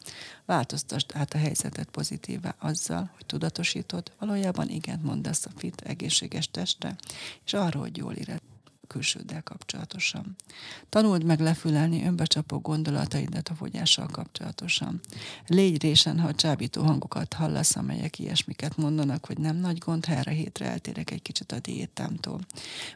változtasd 0.46 1.12
át 1.14 1.34
a 1.34 1.38
helyzetet 1.38 1.90
pozitívvá 1.90 2.56
azzal, 2.60 3.12
hogy 3.16 3.26
tudatosítod, 3.26 4.12
valójában 4.20 4.70
igent 4.70 5.04
mondasz 5.04 5.46
a 5.46 5.52
fit, 5.56 5.82
egészséges 5.82 6.52
testre, 6.52 6.96
és 7.46 7.54
arról, 7.54 7.82
hogy 7.82 7.98
jól 7.98 8.14
érez 8.14 8.40
külsőddel 8.88 9.44
kapcsolatosan. 9.44 10.36
Tanuld 10.90 11.24
meg 11.24 11.40
lefülelni 11.40 12.06
önbecsapó 12.06 12.60
gondolataidat 12.60 13.50
a 13.50 13.56
fogyással 13.56 14.08
kapcsolatosan. 14.08 15.00
Légy 15.48 15.82
résen, 15.82 16.20
ha 16.20 16.34
csábító 16.34 16.84
hangokat 16.84 17.34
hallasz, 17.34 17.76
amelyek 17.76 18.20
ilyesmiket 18.20 18.78
mondanak, 18.78 19.26
hogy 19.26 19.38
nem 19.38 19.56
nagy 19.56 19.78
gond, 19.78 20.06
ha 20.06 20.14
erre 20.14 20.32
hétre 20.32 20.66
eltérek 20.66 21.12
egy 21.12 21.22
kicsit 21.22 21.52
a 21.52 21.60
diétámtól. 21.60 22.40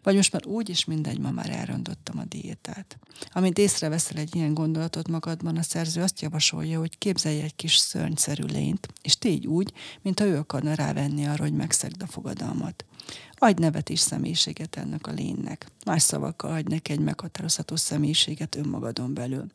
Vagy 0.03 0.15
most 0.15 0.33
már 0.33 0.45
úgy 0.45 0.69
is 0.69 0.85
mindegy, 0.85 1.19
ma 1.19 1.31
már 1.31 1.49
elrondottam 1.49 2.19
a 2.19 2.25
diétát. 2.25 2.97
Amint 3.31 3.57
észreveszel 3.57 4.17
egy 4.17 4.35
ilyen 4.35 4.53
gondolatot 4.53 5.07
magadban, 5.07 5.57
a 5.57 5.61
szerző 5.61 6.01
azt 6.01 6.21
javasolja, 6.21 6.79
hogy 6.79 6.97
képzelj 6.97 7.41
egy 7.41 7.55
kis 7.55 7.75
szörnyszerű 7.75 8.43
lényt, 8.43 8.87
és 9.01 9.17
tégy 9.17 9.47
úgy, 9.47 9.73
mintha 10.01 10.25
ő 10.25 10.37
akarna 10.37 10.73
rávenni 10.73 11.25
arra, 11.25 11.43
hogy 11.43 11.53
megszegd 11.53 12.01
a 12.01 12.07
fogadalmat. 12.07 12.85
Adj 13.43 13.61
nevet 13.61 13.89
és 13.89 13.99
személyiséget 13.99 14.75
ennek 14.75 15.07
a 15.07 15.11
lénynek. 15.11 15.71
Más 15.85 16.01
szavakkal 16.01 16.51
adj 16.51 16.67
neki 16.69 16.91
egy 16.91 16.99
meghatározható 16.99 17.75
személyiséget 17.75 18.55
önmagadon 18.55 19.13
belül. 19.13 19.45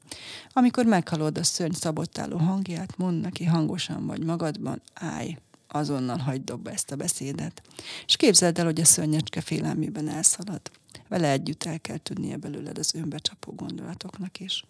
Amikor 0.52 0.84
meghallod 0.84 1.38
a 1.38 1.44
szörny 1.44 1.72
szabottáló 1.72 2.36
hangját, 2.36 2.96
mondd 2.96 3.20
neki 3.20 3.44
hangosan 3.44 4.06
vagy 4.06 4.24
magadban, 4.24 4.82
állj, 4.94 5.38
azonnal 5.68 6.18
hagyd 6.18 6.44
dobba 6.44 6.70
ezt 6.70 6.90
a 6.90 6.96
beszédet. 6.96 7.62
És 8.06 8.16
képzeld 8.16 8.58
el, 8.58 8.64
hogy 8.64 8.80
a 8.80 8.84
szörnyecske 8.84 9.40
félelmében 9.40 10.08
elszalad. 10.08 10.60
Vele 11.08 11.30
együtt 11.30 11.64
el 11.64 11.80
kell 11.80 11.98
tudnia 11.98 12.36
belőled 12.36 12.78
az 12.78 12.94
önbecsapó 12.94 13.52
gondolatoknak 13.52 14.40
is. 14.40 14.64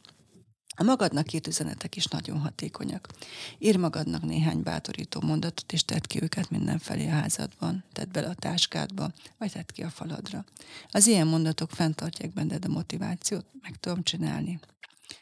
A 0.78 0.82
magadnak 0.82 1.32
írt 1.32 1.46
üzenetek 1.46 1.96
is 1.96 2.06
nagyon 2.06 2.38
hatékonyak. 2.38 3.08
Ír 3.58 3.76
magadnak 3.76 4.22
néhány 4.22 4.62
bátorító 4.62 5.20
mondatot, 5.20 5.72
és 5.72 5.84
tedd 5.84 6.06
ki 6.06 6.22
őket 6.22 6.50
mindenfelé 6.50 7.06
a 7.06 7.10
házadban. 7.10 7.84
Tedd 7.92 8.12
bele 8.12 8.28
a 8.28 8.34
táskádba, 8.34 9.12
vagy 9.38 9.52
tedd 9.52 9.72
ki 9.72 9.82
a 9.82 9.90
faladra. 9.90 10.44
Az 10.90 11.06
ilyen 11.06 11.26
mondatok 11.26 11.70
fenntartják 11.70 12.32
benned 12.32 12.64
a 12.64 12.68
motivációt, 12.68 13.46
meg 13.62 13.76
tudom 13.80 14.02
csinálni. 14.02 14.60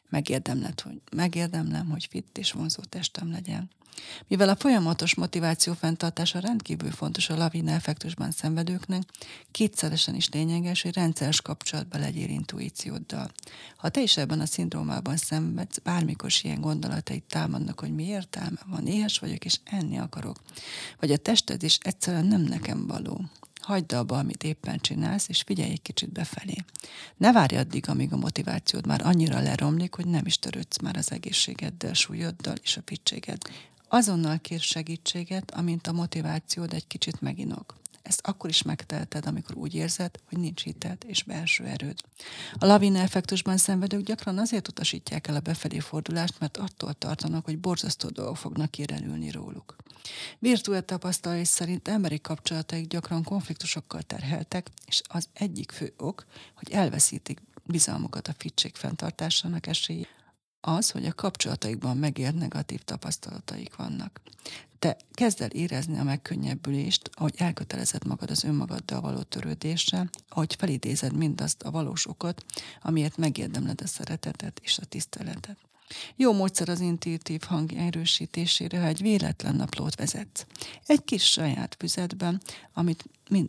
Megérdemlem, 0.08 0.72
hogy, 0.82 1.00
megérdemlem, 1.10 1.88
hogy 1.88 2.06
fit 2.10 2.38
és 2.38 2.52
vonzó 2.52 2.82
testem 2.82 3.30
legyen. 3.30 3.70
Mivel 4.28 4.48
a 4.48 4.56
folyamatos 4.56 5.14
motiváció 5.14 5.72
fenntartása 5.72 6.38
rendkívül 6.38 6.90
fontos 6.90 7.30
a 7.30 7.36
lavina 7.36 7.70
effektusban 7.70 8.30
szenvedőknek, 8.30 9.02
kétszeresen 9.50 10.14
is 10.14 10.28
lényeges, 10.28 10.82
hogy 10.82 10.94
rendszeres 10.94 11.40
kapcsolatban 11.40 12.00
legyél 12.00 12.28
intuícióddal. 12.28 13.30
Ha 13.76 13.88
te 13.88 14.02
is 14.02 14.16
ebben 14.16 14.40
a 14.40 14.46
szindrómában 14.46 15.16
szenvedsz, 15.16 15.78
bármikor 15.78 16.30
ilyen 16.42 16.60
gondolatait 16.60 17.24
támadnak, 17.24 17.80
hogy 17.80 17.94
mi 17.94 18.04
értelme 18.04 18.60
van, 18.66 18.86
éhes 18.86 19.18
vagyok 19.18 19.44
és 19.44 19.58
enni 19.64 19.98
akarok, 19.98 20.36
vagy 21.00 21.10
a 21.10 21.16
tested 21.16 21.62
is 21.62 21.78
egyszerűen 21.82 22.26
nem 22.26 22.40
nekem 22.40 22.86
való, 22.86 23.20
hagyd 23.64 23.92
abba, 23.92 24.18
amit 24.18 24.44
éppen 24.44 24.78
csinálsz, 24.78 25.28
és 25.28 25.42
figyelj 25.42 25.70
egy 25.70 25.82
kicsit 25.82 26.12
befelé. 26.12 26.56
Ne 27.16 27.32
várj 27.32 27.56
addig, 27.56 27.88
amíg 27.88 28.12
a 28.12 28.16
motivációd 28.16 28.86
már 28.86 29.06
annyira 29.06 29.40
leromlik, 29.40 29.94
hogy 29.94 30.06
nem 30.06 30.26
is 30.26 30.38
törődsz 30.38 30.78
már 30.78 30.96
az 30.96 31.12
egészségeddel, 31.12 31.92
súlyoddal 31.92 32.56
és 32.62 32.76
a 32.76 32.82
picséged 32.82 33.42
Azonnal 33.94 34.38
kér 34.38 34.60
segítséget, 34.60 35.50
amint 35.50 35.86
a 35.86 35.92
motivációd 35.92 36.72
egy 36.72 36.86
kicsit 36.86 37.20
meginog. 37.20 37.64
Ezt 38.02 38.26
akkor 38.26 38.50
is 38.50 38.62
megteheted, 38.62 39.26
amikor 39.26 39.56
úgy 39.56 39.74
érzed, 39.74 40.10
hogy 40.28 40.38
nincs 40.38 40.62
hited 40.62 40.98
és 41.06 41.22
belső 41.22 41.64
erőd. 41.64 41.98
A 42.58 42.66
lavina 42.66 42.98
effektusban 42.98 43.56
szenvedők 43.56 44.00
gyakran 44.00 44.38
azért 44.38 44.68
utasítják 44.68 45.26
el 45.26 45.34
a 45.34 45.40
befelé 45.40 45.78
fordulást, 45.78 46.40
mert 46.40 46.56
attól 46.56 46.92
tartanak, 46.92 47.44
hogy 47.44 47.58
borzasztó 47.58 48.08
dolgok 48.08 48.36
fognak 48.36 48.70
kirelülni 48.70 49.30
róluk. 49.30 49.76
Virtuál 50.38 50.84
tapasztalai 50.84 51.44
szerint 51.44 51.88
emberi 51.88 52.20
kapcsolataik 52.20 52.86
gyakran 52.86 53.22
konfliktusokkal 53.22 54.02
terheltek, 54.02 54.70
és 54.86 55.02
az 55.04 55.28
egyik 55.32 55.72
fő 55.72 55.92
ok, 55.96 56.24
hogy 56.54 56.72
elveszítik 56.72 57.42
bizalmukat 57.64 58.28
a 58.28 58.34
fittség 58.38 58.74
fenntartásának 58.74 59.66
esélye, 59.66 60.06
az, 60.66 60.90
hogy 60.90 61.06
a 61.06 61.14
kapcsolataikban 61.14 61.96
megér 61.96 62.34
negatív 62.34 62.82
tapasztalataik 62.82 63.76
vannak. 63.76 64.20
Te 64.78 64.96
kezd 65.12 65.40
el 65.40 65.48
érezni 65.48 65.98
a 65.98 66.02
megkönnyebbülést, 66.02 67.10
ahogy 67.14 67.34
elkötelezed 67.36 68.06
magad 68.06 68.30
az 68.30 68.44
önmagaddal 68.44 69.00
való 69.00 69.22
törődésre, 69.22 70.10
ahogy 70.28 70.54
felidézed 70.54 71.12
mindazt 71.12 71.62
a 71.62 71.70
valós 71.70 72.06
okot, 72.06 72.44
amiért 72.82 73.16
megérdemled 73.16 73.80
a 73.80 73.86
szeretetet 73.86 74.60
és 74.62 74.78
a 74.78 74.84
tiszteletet. 74.84 75.56
Jó 76.16 76.32
módszer 76.32 76.68
az 76.68 76.80
intuitív 76.80 77.42
hang 77.42 77.72
erősítésére, 77.72 78.80
ha 78.80 78.86
egy 78.86 79.02
véletlen 79.02 79.56
naplót 79.56 79.94
vezetsz. 79.94 80.46
Egy 80.86 81.04
kis 81.04 81.24
saját 81.24 81.76
füzetben, 81.78 82.40
amit 82.72 83.04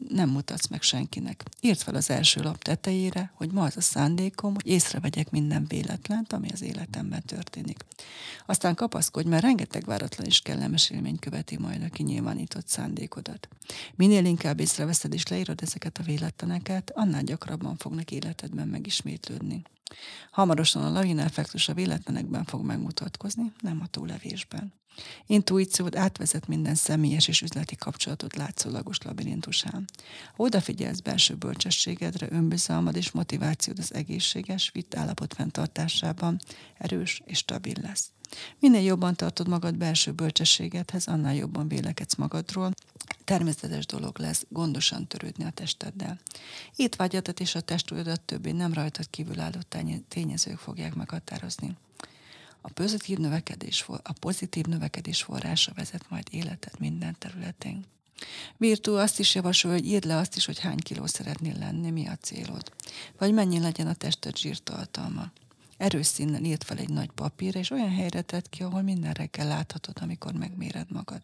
nem 0.10 0.30
mutatsz 0.30 0.68
meg 0.68 0.82
senkinek. 0.82 1.44
Írd 1.62 1.80
fel 1.80 1.96
az 1.96 2.10
első 2.10 2.42
lap 2.42 2.64
tetejére, 2.64 3.32
hogy 3.34 3.52
ma 3.52 3.64
az 3.64 3.78
a 3.78 3.82
szándékom, 3.82 4.54
hogy 4.54 4.68
észrevegyek 4.68 5.32
minden 5.32 5.66
véletlent, 5.68 6.34
ami 6.34 6.48
az 6.54 6.62
életemben 6.62 7.24
történik. 7.26 7.86
Aztán 8.46 8.76
kapaszkodj, 8.76 9.28
mert 9.28 9.44
rengeteg 9.44 9.86
váratlan 9.86 10.26
és 10.26 10.40
kellemes 10.40 10.90
élmény 10.90 11.20
követi 11.20 11.58
majd 11.58 11.84
a 11.84 11.90
kinyilvánított 11.90 12.68
szándékodat. 12.68 13.48
Minél 13.96 14.26
inkább 14.26 14.60
észreveszed 14.60 15.14
és 15.14 15.28
leírod 15.28 15.62
ezeket 15.62 15.98
a 15.98 16.04
véletleneket, 16.04 16.92
annál 16.94 17.24
gyakrabban 17.24 17.78
fognak 17.78 18.12
életedben 18.12 18.68
megismétlődni. 18.68 19.64
Hamarosan 20.32 20.84
a 20.84 20.90
lavina 20.90 21.22
effektus 21.22 21.70
a 21.70 21.74
véletlenekben 21.74 22.44
fog 22.44 22.66
megmutatkozni, 22.66 23.54
nem 23.60 23.80
a 23.84 23.88
túlevésben. 23.88 24.74
Intuíciód 25.26 25.96
átvezet 25.96 26.48
minden 26.48 26.76
személyes 26.76 27.28
és 27.28 27.42
üzleti 27.42 27.76
kapcsolatot 27.76 28.36
látszólagos 28.36 29.02
labirintusán. 29.02 29.86
Odafigyelsz 30.36 31.00
belső 31.00 31.36
bölcsességedre, 31.36 32.28
önbizalmad 32.32 32.96
és 32.96 33.12
motivációd 33.12 33.80
az 33.80 33.94
egészséges, 33.94 34.70
vitt 34.74 34.96
állapot 34.96 35.34
fenntartásában 35.34 36.40
erős 36.78 37.22
és 37.26 37.38
stabil 37.38 37.76
lesz. 37.82 38.10
Minél 38.60 38.82
jobban 38.82 39.16
tartod 39.16 39.48
magad 39.48 39.78
belső 39.78 40.12
bölcsességedhez, 40.12 41.08
annál 41.08 41.36
jobban 41.36 41.68
vélekedsz 41.68 42.16
magadról, 42.16 42.74
természetes 43.24 43.86
dolog 43.86 44.20
lesz 44.20 44.46
gondosan 44.50 45.08
törődni 45.08 45.44
a 45.44 45.50
testeddel. 45.50 46.20
Étvágyadat 46.76 47.40
és 47.40 47.56
a 47.56 47.62
testújodat 47.62 48.22
többé 48.22 48.52
nem 48.52 48.74
rajtad 48.74 49.10
kívülálló 49.10 49.60
tényezők 50.08 50.58
fogják 50.58 50.96
meghatározni. 50.96 51.76
A 52.62 52.70
pozitív 52.70 53.18
növekedés, 53.18 53.86
a 53.88 54.14
pozitív 54.20 54.66
növekedés 54.66 55.24
forrása 55.24 55.72
vezet 55.76 56.10
majd 56.10 56.28
életed 56.32 56.80
minden 56.80 57.16
területén. 57.20 57.86
Virtu 58.58 58.98
azt 58.98 59.20
is 59.20 59.36
javasol, 59.36 59.72
hogy 59.72 59.86
írd 59.86 60.06
le 60.06 60.18
azt 60.18 60.36
is, 60.36 60.46
hogy 60.46 60.60
hány 60.60 60.78
kiló 60.78 61.06
szeretnél 61.06 61.58
lenni, 61.58 61.92
mi 61.92 62.08
a 62.08 62.16
célod. 62.16 62.72
Vagy 63.18 63.34
mennyi 63.34 63.60
legyen 63.60 63.88
a 63.88 63.94
tested 63.94 64.38
zsírtartalma 64.38 65.32
erős 65.78 66.06
színnel 66.06 66.44
írt 66.44 66.64
fel 66.64 66.78
egy 66.78 66.90
nagy 66.90 67.10
papírra, 67.10 67.60
és 67.60 67.70
olyan 67.70 67.92
helyre 67.92 68.22
tett 68.22 68.50
ki, 68.50 68.64
ahol 68.64 68.82
minden 68.82 69.14
reggel 69.14 69.48
láthatod, 69.48 69.98
amikor 70.02 70.34
megméred 70.34 70.92
magad. 70.92 71.22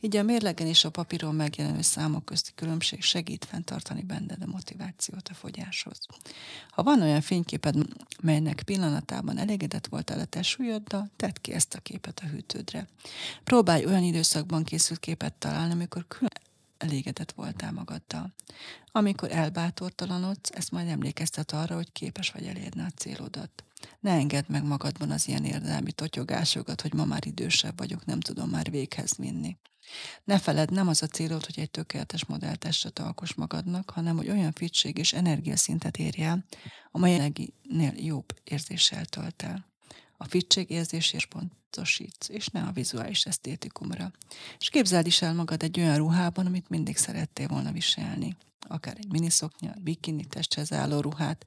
Így 0.00 0.16
a 0.16 0.22
mérlegen 0.22 0.66
és 0.66 0.84
a 0.84 0.90
papíron 0.90 1.34
megjelenő 1.34 1.82
számok 1.82 2.24
közti 2.24 2.50
különbség 2.54 3.02
segít 3.02 3.44
fenntartani 3.44 4.02
benned 4.02 4.42
a 4.42 4.46
motivációt 4.46 5.28
a 5.28 5.34
fogyáshoz. 5.34 5.98
Ha 6.70 6.82
van 6.82 7.02
olyan 7.02 7.20
fényképed, 7.20 7.76
melynek 8.22 8.62
pillanatában 8.62 9.38
elégedett 9.38 9.86
voltál 9.86 10.18
a 10.18 10.24
testsúlyoddal, 10.24 11.10
tedd 11.16 11.34
ki 11.40 11.52
ezt 11.52 11.74
a 11.74 11.80
képet 11.80 12.20
a 12.24 12.26
hűtődre. 12.26 12.88
Próbálj 13.44 13.84
olyan 13.84 14.02
időszakban 14.02 14.64
készült 14.64 15.00
képet 15.00 15.32
találni, 15.32 15.72
amikor 15.72 16.04
külön 16.08 16.30
elégedett 16.78 17.32
voltál 17.32 17.72
magaddal. 17.72 18.32
Amikor 18.92 19.32
elbátortalanodsz, 19.32 20.50
ezt 20.50 20.70
majd 20.70 20.88
emlékeztet 20.88 21.52
arra, 21.52 21.74
hogy 21.74 21.92
képes 21.92 22.30
vagy 22.30 22.46
elérni 22.46 22.80
a 22.80 22.90
célodat. 22.96 23.64
Ne 24.00 24.10
engedd 24.10 24.44
meg 24.46 24.64
magadban 24.64 25.10
az 25.10 25.28
ilyen 25.28 25.44
érdelmi 25.44 25.92
totyogásokat, 25.92 26.80
hogy 26.80 26.94
ma 26.94 27.04
már 27.04 27.26
idősebb 27.26 27.78
vagyok, 27.78 28.04
nem 28.04 28.20
tudom 28.20 28.50
már 28.50 28.70
véghez 28.70 29.16
vinni. 29.16 29.56
Ne 30.24 30.38
feled, 30.38 30.70
nem 30.70 30.88
az 30.88 31.02
a 31.02 31.06
célod, 31.06 31.44
hogy 31.44 31.58
egy 31.58 31.70
tökéletes 31.70 32.24
modelltestet 32.24 32.98
alkos 32.98 33.34
magadnak, 33.34 33.90
hanem 33.90 34.16
hogy 34.16 34.28
olyan 34.28 34.52
fitség 34.52 34.98
és 34.98 35.12
energiaszintet 35.12 35.96
érj 35.96 36.22
el, 36.22 36.44
amely 36.90 37.32
jobb 37.96 38.24
érzéssel 38.44 39.04
tölt 39.04 39.42
el. 39.42 39.68
A 40.16 40.24
fitség 40.24 40.70
érzésért 40.70 41.26
pontosítsz, 41.26 42.28
és 42.28 42.46
ne 42.46 42.62
a 42.62 42.72
vizuális 42.72 43.24
esztétikumra. 43.24 44.12
És 44.58 44.68
képzeld 44.68 45.06
is 45.06 45.22
el 45.22 45.34
magad 45.34 45.62
egy 45.62 45.80
olyan 45.80 45.96
ruhában, 45.96 46.46
amit 46.46 46.68
mindig 46.68 46.96
szerettél 46.96 47.48
volna 47.48 47.72
viselni. 47.72 48.36
Akár 48.68 48.96
egy 48.98 49.10
miniszoknya, 49.10 49.74
bikini 49.82 50.24
testhez 50.24 50.72
álló 50.72 51.00
ruhát, 51.00 51.46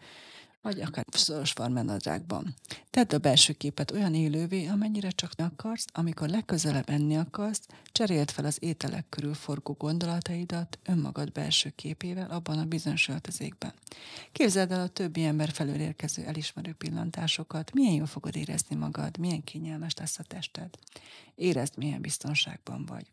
vagy 0.64 0.82
akár 0.82 1.06
szoros 1.12 1.52
farmenadrágban. 1.52 2.56
Tedd 2.90 3.16
a 3.16 3.18
belső 3.18 3.54
képet 3.54 3.92
olyan 3.92 4.14
élővé, 4.16 4.68
amennyire 4.68 5.10
csak 5.10 5.32
akarsz, 5.38 5.86
amikor 5.94 6.30
legközelebb 6.30 6.90
enni 6.90 7.18
akarsz, 7.18 7.62
cseréld 7.92 8.32
fel 8.32 8.46
az 8.46 8.58
ételek 8.60 9.06
körül 9.10 9.34
forgó 9.34 9.76
gondolataidat 9.80 10.80
önmagad 10.86 11.32
belső 11.32 11.74
képével 11.76 12.32
abban 12.32 12.60
a 12.60 12.66
bizonyos 12.66 13.08
öltözékben. 13.08 13.74
Képzeld 14.32 14.72
el 14.72 14.82
a 14.82 14.88
többi 14.88 15.24
ember 15.24 15.50
felől 15.50 15.80
érkező 15.80 16.24
elismerő 16.26 16.74
pillantásokat, 16.74 17.74
milyen 17.74 17.94
jól 17.94 18.06
fogod 18.06 18.36
érezni 18.36 18.76
magad, 18.76 19.18
milyen 19.18 19.44
kényelmes 19.44 19.94
lesz 19.96 20.20
a 20.20 20.24
tested. 20.24 20.70
Érezd, 21.36 21.78
milyen 21.78 22.02
biztonságban 22.02 22.86
vagy. 22.86 23.06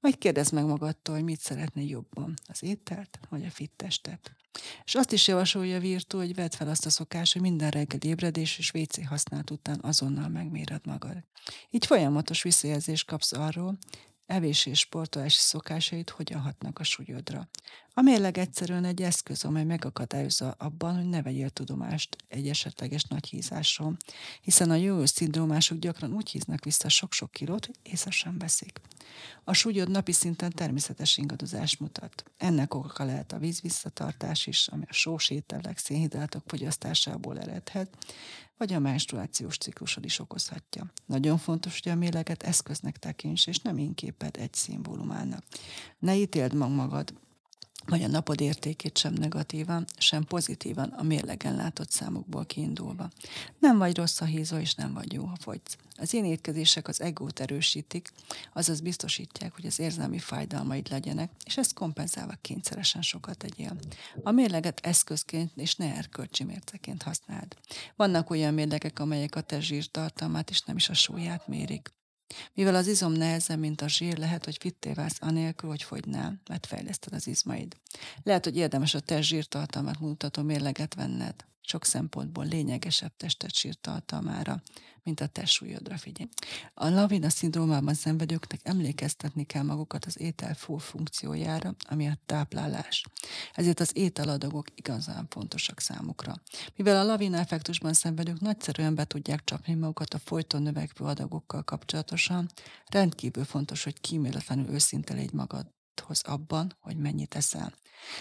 Majd 0.00 0.18
kérdezd 0.18 0.52
meg 0.52 0.64
magadtól, 0.64 1.14
hogy 1.14 1.24
mit 1.24 1.40
szeretnél 1.40 1.88
jobban, 1.88 2.34
az 2.48 2.62
ételt 2.62 3.18
vagy 3.28 3.44
a 3.44 3.50
fit 3.50 3.72
testet. 3.76 4.36
És 4.84 4.94
azt 4.94 5.12
is 5.12 5.28
javasolja 5.28 5.80
Virtu, 5.80 6.18
hogy 6.18 6.34
vedd 6.34 6.50
fel 6.50 6.68
azt 6.68 6.86
a 6.86 6.90
szokást, 6.90 7.32
hogy 7.32 7.42
minden 7.42 7.70
reggel 7.70 8.00
ébredés 8.00 8.58
és 8.58 8.72
WC 8.74 9.06
használt 9.06 9.50
után 9.50 9.78
azonnal 9.82 10.28
megméred 10.28 10.86
magad. 10.86 11.16
Így 11.70 11.86
folyamatos 11.86 12.42
visszajelzést 12.42 13.06
kapsz 13.06 13.32
arról, 13.32 13.78
evés 14.26 14.66
és 14.66 14.78
sportolási 14.78 15.40
szokásait 15.40 16.10
hogyan 16.10 16.40
hatnak 16.40 16.78
a 16.78 16.84
súlyodra. 16.84 17.48
A 17.98 18.02
mérleg 18.02 18.38
egyszerűen 18.38 18.84
egy 18.84 19.02
eszköz, 19.02 19.44
amely 19.44 19.64
megakadályozza 19.64 20.50
abban, 20.50 20.96
hogy 20.96 21.08
ne 21.08 21.22
vegyél 21.22 21.50
tudomást 21.50 22.16
egy 22.28 22.48
esetleges 22.48 23.04
nagy 23.04 23.28
hízásról, 23.28 23.96
hiszen 24.40 24.70
a 24.70 24.74
jó 24.74 25.06
szindrómások 25.06 25.78
gyakran 25.78 26.12
úgy 26.12 26.30
híznak 26.30 26.64
vissza 26.64 26.88
sok-sok 26.88 27.30
kilót, 27.30 27.66
hogy 27.66 27.74
észre 27.82 28.10
sem 28.10 28.38
veszik. 28.38 28.80
A 29.44 29.52
súlyod 29.52 29.90
napi 29.90 30.12
szinten 30.12 30.50
természetes 30.50 31.16
ingadozást 31.16 31.80
mutat. 31.80 32.24
Ennek 32.36 32.74
oka 32.74 33.04
lehet 33.04 33.32
a 33.32 33.38
víz 33.38 33.60
visszatartás 33.60 34.46
is, 34.46 34.68
ami 34.68 34.84
a 34.88 34.92
sós 34.92 35.30
ételek, 35.30 35.78
szénhidrátok 35.78 36.42
fogyasztásából 36.46 37.40
eredhet, 37.40 37.96
vagy 38.56 38.72
a 38.72 38.78
menstruációs 38.78 39.56
ciklusod 39.56 40.04
is 40.04 40.18
okozhatja. 40.18 40.92
Nagyon 41.06 41.38
fontos, 41.38 41.80
hogy 41.82 41.92
a 41.92 41.96
méleget 41.96 42.42
eszköznek 42.42 42.96
tekints, 42.96 43.46
és 43.46 43.58
nem 43.58 43.78
inképed 43.78 44.36
egy 44.36 44.54
szimbólumának. 44.54 45.42
Ne 45.98 46.16
ítéld 46.16 46.54
mag 46.54 46.70
magad, 46.70 47.12
vagy 47.86 48.02
a 48.02 48.08
napod 48.08 48.40
értékét 48.40 48.98
sem 48.98 49.12
negatívan, 49.12 49.84
sem 49.98 50.24
pozitívan 50.24 50.88
a 50.88 51.02
mérlegen 51.02 51.56
látott 51.56 51.90
számokból 51.90 52.46
kiindulva. 52.46 53.10
Nem 53.58 53.78
vagy 53.78 53.96
rossz 53.96 54.20
a 54.20 54.24
hízó, 54.24 54.56
és 54.56 54.74
nem 54.74 54.92
vagy 54.92 55.12
jó, 55.12 55.24
ha 55.24 55.36
fogysz. 55.40 55.76
Az 55.98 56.14
én 56.14 56.24
étkezések 56.24 56.88
az 56.88 57.00
egót 57.00 57.40
erősítik, 57.40 58.12
azaz 58.52 58.80
biztosítják, 58.80 59.54
hogy 59.54 59.66
az 59.66 59.78
érzelmi 59.78 60.18
fájdalmaid 60.18 60.90
legyenek, 60.90 61.30
és 61.44 61.56
ezt 61.56 61.74
kompenzálva 61.74 62.34
kényszeresen 62.40 63.02
sokat 63.02 63.38
tegyél. 63.38 63.76
A 64.22 64.30
mérleget 64.30 64.80
eszközként 64.82 65.50
és 65.56 65.74
ne 65.74 65.94
erkölcsi 65.94 66.44
mérceként 66.44 67.02
használd. 67.02 67.56
Vannak 67.96 68.30
olyan 68.30 68.54
mérlegek, 68.54 68.98
amelyek 68.98 69.36
a 69.36 69.40
te 69.40 69.60
zsírtartalmát 69.60 70.50
és 70.50 70.60
nem 70.60 70.76
is 70.76 70.88
a 70.88 70.94
súlyát 70.94 71.48
mérik. 71.48 71.94
Mivel 72.54 72.74
az 72.74 72.86
izom 72.86 73.12
nehezebb, 73.12 73.58
mint 73.58 73.80
a 73.80 73.88
zsír, 73.88 74.18
lehet, 74.18 74.44
hogy 74.44 74.56
fitté 74.60 74.92
válsz 74.92 75.18
anélkül, 75.20 75.68
hogy 75.68 75.82
fogynál, 75.82 76.40
mert 76.48 76.66
fejleszted 76.66 77.12
az 77.12 77.26
izmaid. 77.26 77.76
Lehet, 78.22 78.44
hogy 78.44 78.56
érdemes 78.56 78.94
a 78.94 79.00
test 79.00 79.28
zsírtartalmat 79.28 80.00
mutató 80.00 80.42
mérleget 80.42 80.94
venned. 80.94 81.34
Sok 81.60 81.84
szempontból 81.84 82.44
lényegesebb 82.44 83.16
testet 83.16 83.54
sírtartalmára, 83.54 84.62
mint 85.06 85.20
a 85.20 85.26
testsúlyodra 85.26 85.96
figyelj. 85.98 86.28
A 86.74 86.88
lavina 86.88 87.28
szindrómában 87.28 87.94
szenvedőknek 87.94 88.60
emlékeztetni 88.62 89.44
kell 89.44 89.62
magukat 89.62 90.04
az 90.04 90.20
étel 90.20 90.54
full 90.54 90.78
funkciójára, 90.78 91.74
ami 91.88 92.08
a 92.08 92.18
táplálás. 92.26 93.04
Ezért 93.54 93.80
az 93.80 93.90
ételadagok 93.94 94.66
igazán 94.74 95.26
fontosak 95.28 95.80
számukra. 95.80 96.34
Mivel 96.76 97.00
a 97.00 97.04
lavina 97.04 97.38
effektusban 97.38 97.92
szenvedők 97.92 98.40
nagyszerűen 98.40 98.94
be 98.94 99.04
tudják 99.04 99.44
csapni 99.44 99.74
magukat 99.74 100.14
a 100.14 100.18
folyton 100.18 100.62
növekvő 100.62 101.04
adagokkal 101.04 101.62
kapcsolatosan, 101.62 102.50
rendkívül 102.86 103.44
fontos, 103.44 103.84
hogy 103.84 104.00
kíméletlenül 104.00 104.68
őszinte 104.68 105.14
légy 105.14 105.32
magadhoz 105.32 106.22
abban, 106.22 106.76
hogy 106.80 106.96
mennyit 106.96 107.34
eszel. 107.34 107.72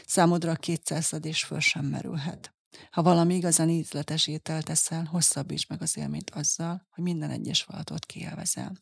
Számodra 0.05 0.51
a 0.51 0.55
kétszerszedés 0.55 1.43
föl 1.43 1.59
sem 1.59 1.85
merülhet. 1.85 2.54
Ha 2.91 3.01
valami 3.01 3.35
igazán 3.35 3.69
ízletes 3.69 4.27
ételt 4.27 4.65
teszel, 4.65 5.03
hosszabbíts 5.03 5.67
meg 5.67 5.81
az 5.81 5.97
élményt 5.97 6.29
azzal, 6.29 6.87
hogy 6.89 7.03
minden 7.03 7.29
egyes 7.29 7.63
valatot 7.63 8.05
kielvezel. 8.05 8.77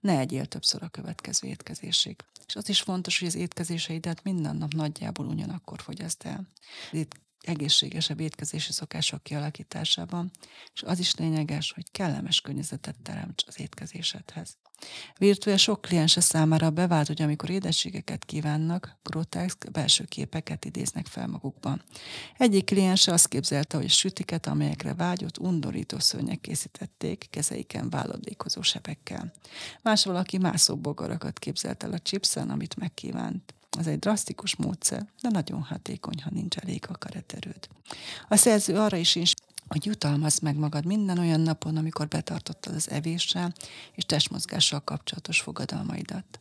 Ne 0.00 0.18
egyél 0.18 0.46
többször 0.46 0.82
a 0.82 0.88
következő 0.88 1.48
étkezésig. 1.48 2.16
És 2.46 2.56
az 2.56 2.68
is 2.68 2.80
fontos, 2.80 3.18
hogy 3.18 3.28
az 3.28 3.34
étkezéseidet 3.34 4.22
minden 4.22 4.56
nap 4.56 4.72
nagyjából 4.72 5.26
ugyanakkor 5.26 5.80
fogyaszt 5.80 6.22
el. 6.22 6.48
Itt 6.90 7.20
egészségesebb 7.40 8.20
étkezési 8.20 8.72
szokások 8.72 9.22
kialakításában, 9.22 10.30
és 10.74 10.82
az 10.82 10.98
is 10.98 11.14
lényeges, 11.14 11.72
hogy 11.72 11.90
kellemes 11.90 12.40
környezetet 12.40 13.02
teremts 13.02 13.44
az 13.46 13.60
étkezésedhez. 13.60 14.56
Virtuál 15.18 15.56
sok 15.56 15.80
kliense 15.80 16.20
számára 16.20 16.70
bevált, 16.70 17.06
hogy 17.06 17.22
amikor 17.22 17.50
édességeket 17.50 18.24
kívánnak, 18.24 18.96
groteszk 19.02 19.70
belső 19.70 20.04
képeket 20.04 20.64
idéznek 20.64 21.06
fel 21.06 21.26
magukban. 21.26 21.82
Egyik 22.38 22.64
kliense 22.64 23.12
azt 23.12 23.28
képzelte, 23.28 23.76
hogy 23.76 23.88
sütiket, 23.90 24.46
amelyekre 24.46 24.94
vágyott, 24.94 25.38
undorító 25.38 25.98
szörnyek 25.98 26.40
készítették, 26.40 27.26
kezeiken 27.30 27.90
váladékozó 27.90 28.62
sebekkel. 28.62 29.32
Más 29.82 30.04
valaki 30.04 30.38
mászó 30.38 30.76
bogarakat 30.76 31.38
képzelt 31.38 31.82
el 31.82 31.92
a 31.92 31.98
chipsen, 31.98 32.50
amit 32.50 32.76
megkívánt. 32.76 33.54
Ez 33.78 33.86
egy 33.86 33.98
drasztikus 33.98 34.56
módszer, 34.56 35.06
de 35.22 35.28
nagyon 35.28 35.62
hatékony, 35.62 36.22
ha 36.22 36.30
nincs 36.32 36.56
elég 36.56 36.84
akaraterőd. 36.88 37.68
A 38.28 38.36
szerző 38.36 38.76
arra 38.76 38.96
is 38.96 39.14
hogy 39.72 39.86
jutalmazd 39.86 40.42
meg 40.42 40.56
magad 40.56 40.84
minden 40.84 41.18
olyan 41.18 41.40
napon, 41.40 41.76
amikor 41.76 42.08
betartottad 42.08 42.74
az 42.74 42.90
evéssel 42.90 43.52
és 43.94 44.04
testmozgással 44.04 44.80
kapcsolatos 44.80 45.40
fogadalmaidat. 45.40 46.40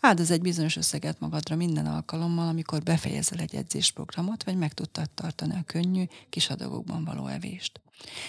Áldoz 0.00 0.30
egy 0.30 0.40
bizonyos 0.40 0.76
összeget 0.76 1.20
magadra 1.20 1.56
minden 1.56 1.86
alkalommal, 1.86 2.48
amikor 2.48 2.82
befejezel 2.82 3.38
egy 3.38 3.54
edzésprogramot, 3.54 4.44
vagy 4.44 4.56
meg 4.56 4.72
tudtad 4.72 5.10
tartani 5.10 5.54
a 5.54 5.62
könnyű, 5.66 6.04
kis 6.28 6.50
adagokban 6.50 7.04
való 7.04 7.26
evést. 7.26 7.80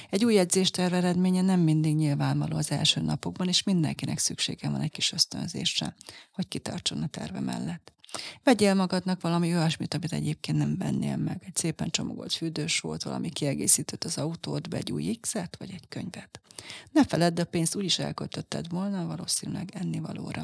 Egy 0.09 0.25
új 0.25 0.37
edzésterv 0.37 0.93
eredménye 0.93 1.41
nem 1.41 1.59
mindig 1.59 1.95
nyilvánvaló 1.95 2.57
az 2.57 2.71
első 2.71 3.01
napokban, 3.01 3.47
és 3.47 3.63
mindenkinek 3.63 4.17
szüksége 4.17 4.69
van 4.69 4.81
egy 4.81 4.91
kis 4.91 5.11
ösztönzésre, 5.11 5.95
hogy 6.33 6.47
kitartson 6.47 7.01
a 7.01 7.07
terve 7.07 7.39
mellett. 7.39 7.93
Vegyél 8.43 8.73
magadnak 8.73 9.21
valami 9.21 9.55
olyasmit, 9.55 9.93
amit 9.93 10.13
egyébként 10.13 10.57
nem 10.57 10.77
vennél 10.77 11.17
meg. 11.17 11.41
Egy 11.45 11.55
szépen 11.55 11.89
csomagolt 11.89 12.33
fürdős 12.33 12.79
volt, 12.79 13.03
valami 13.03 13.29
kiegészített 13.29 14.03
az 14.03 14.17
autót, 14.17 14.73
egy 14.73 14.91
új 14.91 15.17
x 15.21 15.33
vagy 15.33 15.71
egy 15.71 15.87
könyvet. 15.89 16.41
Ne 16.91 17.05
feledd, 17.05 17.39
a 17.39 17.43
pénzt 17.43 17.75
úgyis 17.75 17.99
elköltötted 17.99 18.69
volna, 18.69 19.05
valószínűleg 19.05 19.69
ennivalóra. 19.73 20.41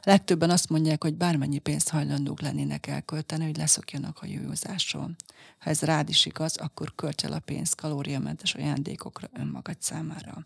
A 0.00 0.08
legtöbben 0.08 0.50
azt 0.50 0.68
mondják, 0.68 1.02
hogy 1.02 1.14
bármennyi 1.14 1.58
pénzt 1.58 1.88
hajlandók 1.88 2.40
lennének 2.40 2.86
elkölteni, 2.86 3.44
hogy 3.44 3.56
leszokjanak 3.56 4.18
a 4.22 4.26
józásról. 4.26 5.10
Ha 5.58 5.70
ez 5.70 5.80
rád 5.80 6.08
is 6.08 6.26
igaz, 6.26 6.56
akkor 6.56 6.94
költs 6.94 7.24
el 7.24 7.32
a 7.32 7.38
pénzt 7.38 7.74
kalóriamentes 7.74 8.54
ajándékokra 8.54 9.28
önmagad 9.32 9.76
számára. 9.80 10.44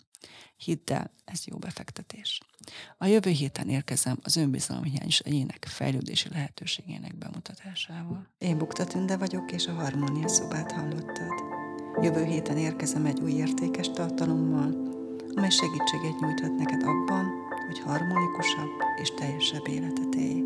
Hidd 0.57 0.93
el, 0.93 1.11
ez 1.25 1.47
jó 1.47 1.59
befektetés. 1.59 2.41
A 2.99 3.07
jövő 3.07 3.31
héten 3.31 3.69
érkezem 3.69 4.19
az 4.23 4.41
és 5.07 5.19
egyének 5.19 5.67
fejlődési 5.69 6.29
lehetőségének 6.55 7.19
bemutatásával. 7.19 8.29
Én 8.39 8.59
Bukta 8.59 8.85
Tünde 8.85 9.17
vagyok, 9.17 9.53
és 9.53 9.67
a 9.67 9.73
Harmónia 9.73 10.29
szobát 10.29 10.73
hallottad. 10.73 11.43
Jövő 12.03 12.25
héten 12.25 12.57
érkezem 12.57 13.05
egy 13.05 13.21
új 13.21 13.33
értékes 13.33 13.91
tartalommal, 13.91 14.75
amely 15.37 15.51
segítséget 15.51 16.21
nyújthat 16.21 16.57
neked 16.57 16.83
abban, 16.83 17.33
hogy 17.67 17.79
harmonikusabb 17.79 18.71
és 19.01 19.11
teljesebb 19.11 19.69
életet 19.69 20.15
élj. 20.15 20.43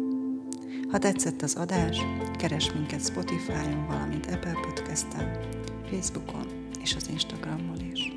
Ha 0.90 0.98
tetszett 0.98 1.42
az 1.42 1.54
adás, 1.54 1.98
keres 2.38 2.72
minket 2.72 3.04
Spotify-on, 3.04 3.86
valamint 3.86 4.26
Apple 4.26 4.58
Podcast-en, 4.62 5.38
Facebookon 5.90 6.46
és 6.82 6.94
az 6.94 7.08
Instagramon 7.08 7.80
is. 7.92 8.12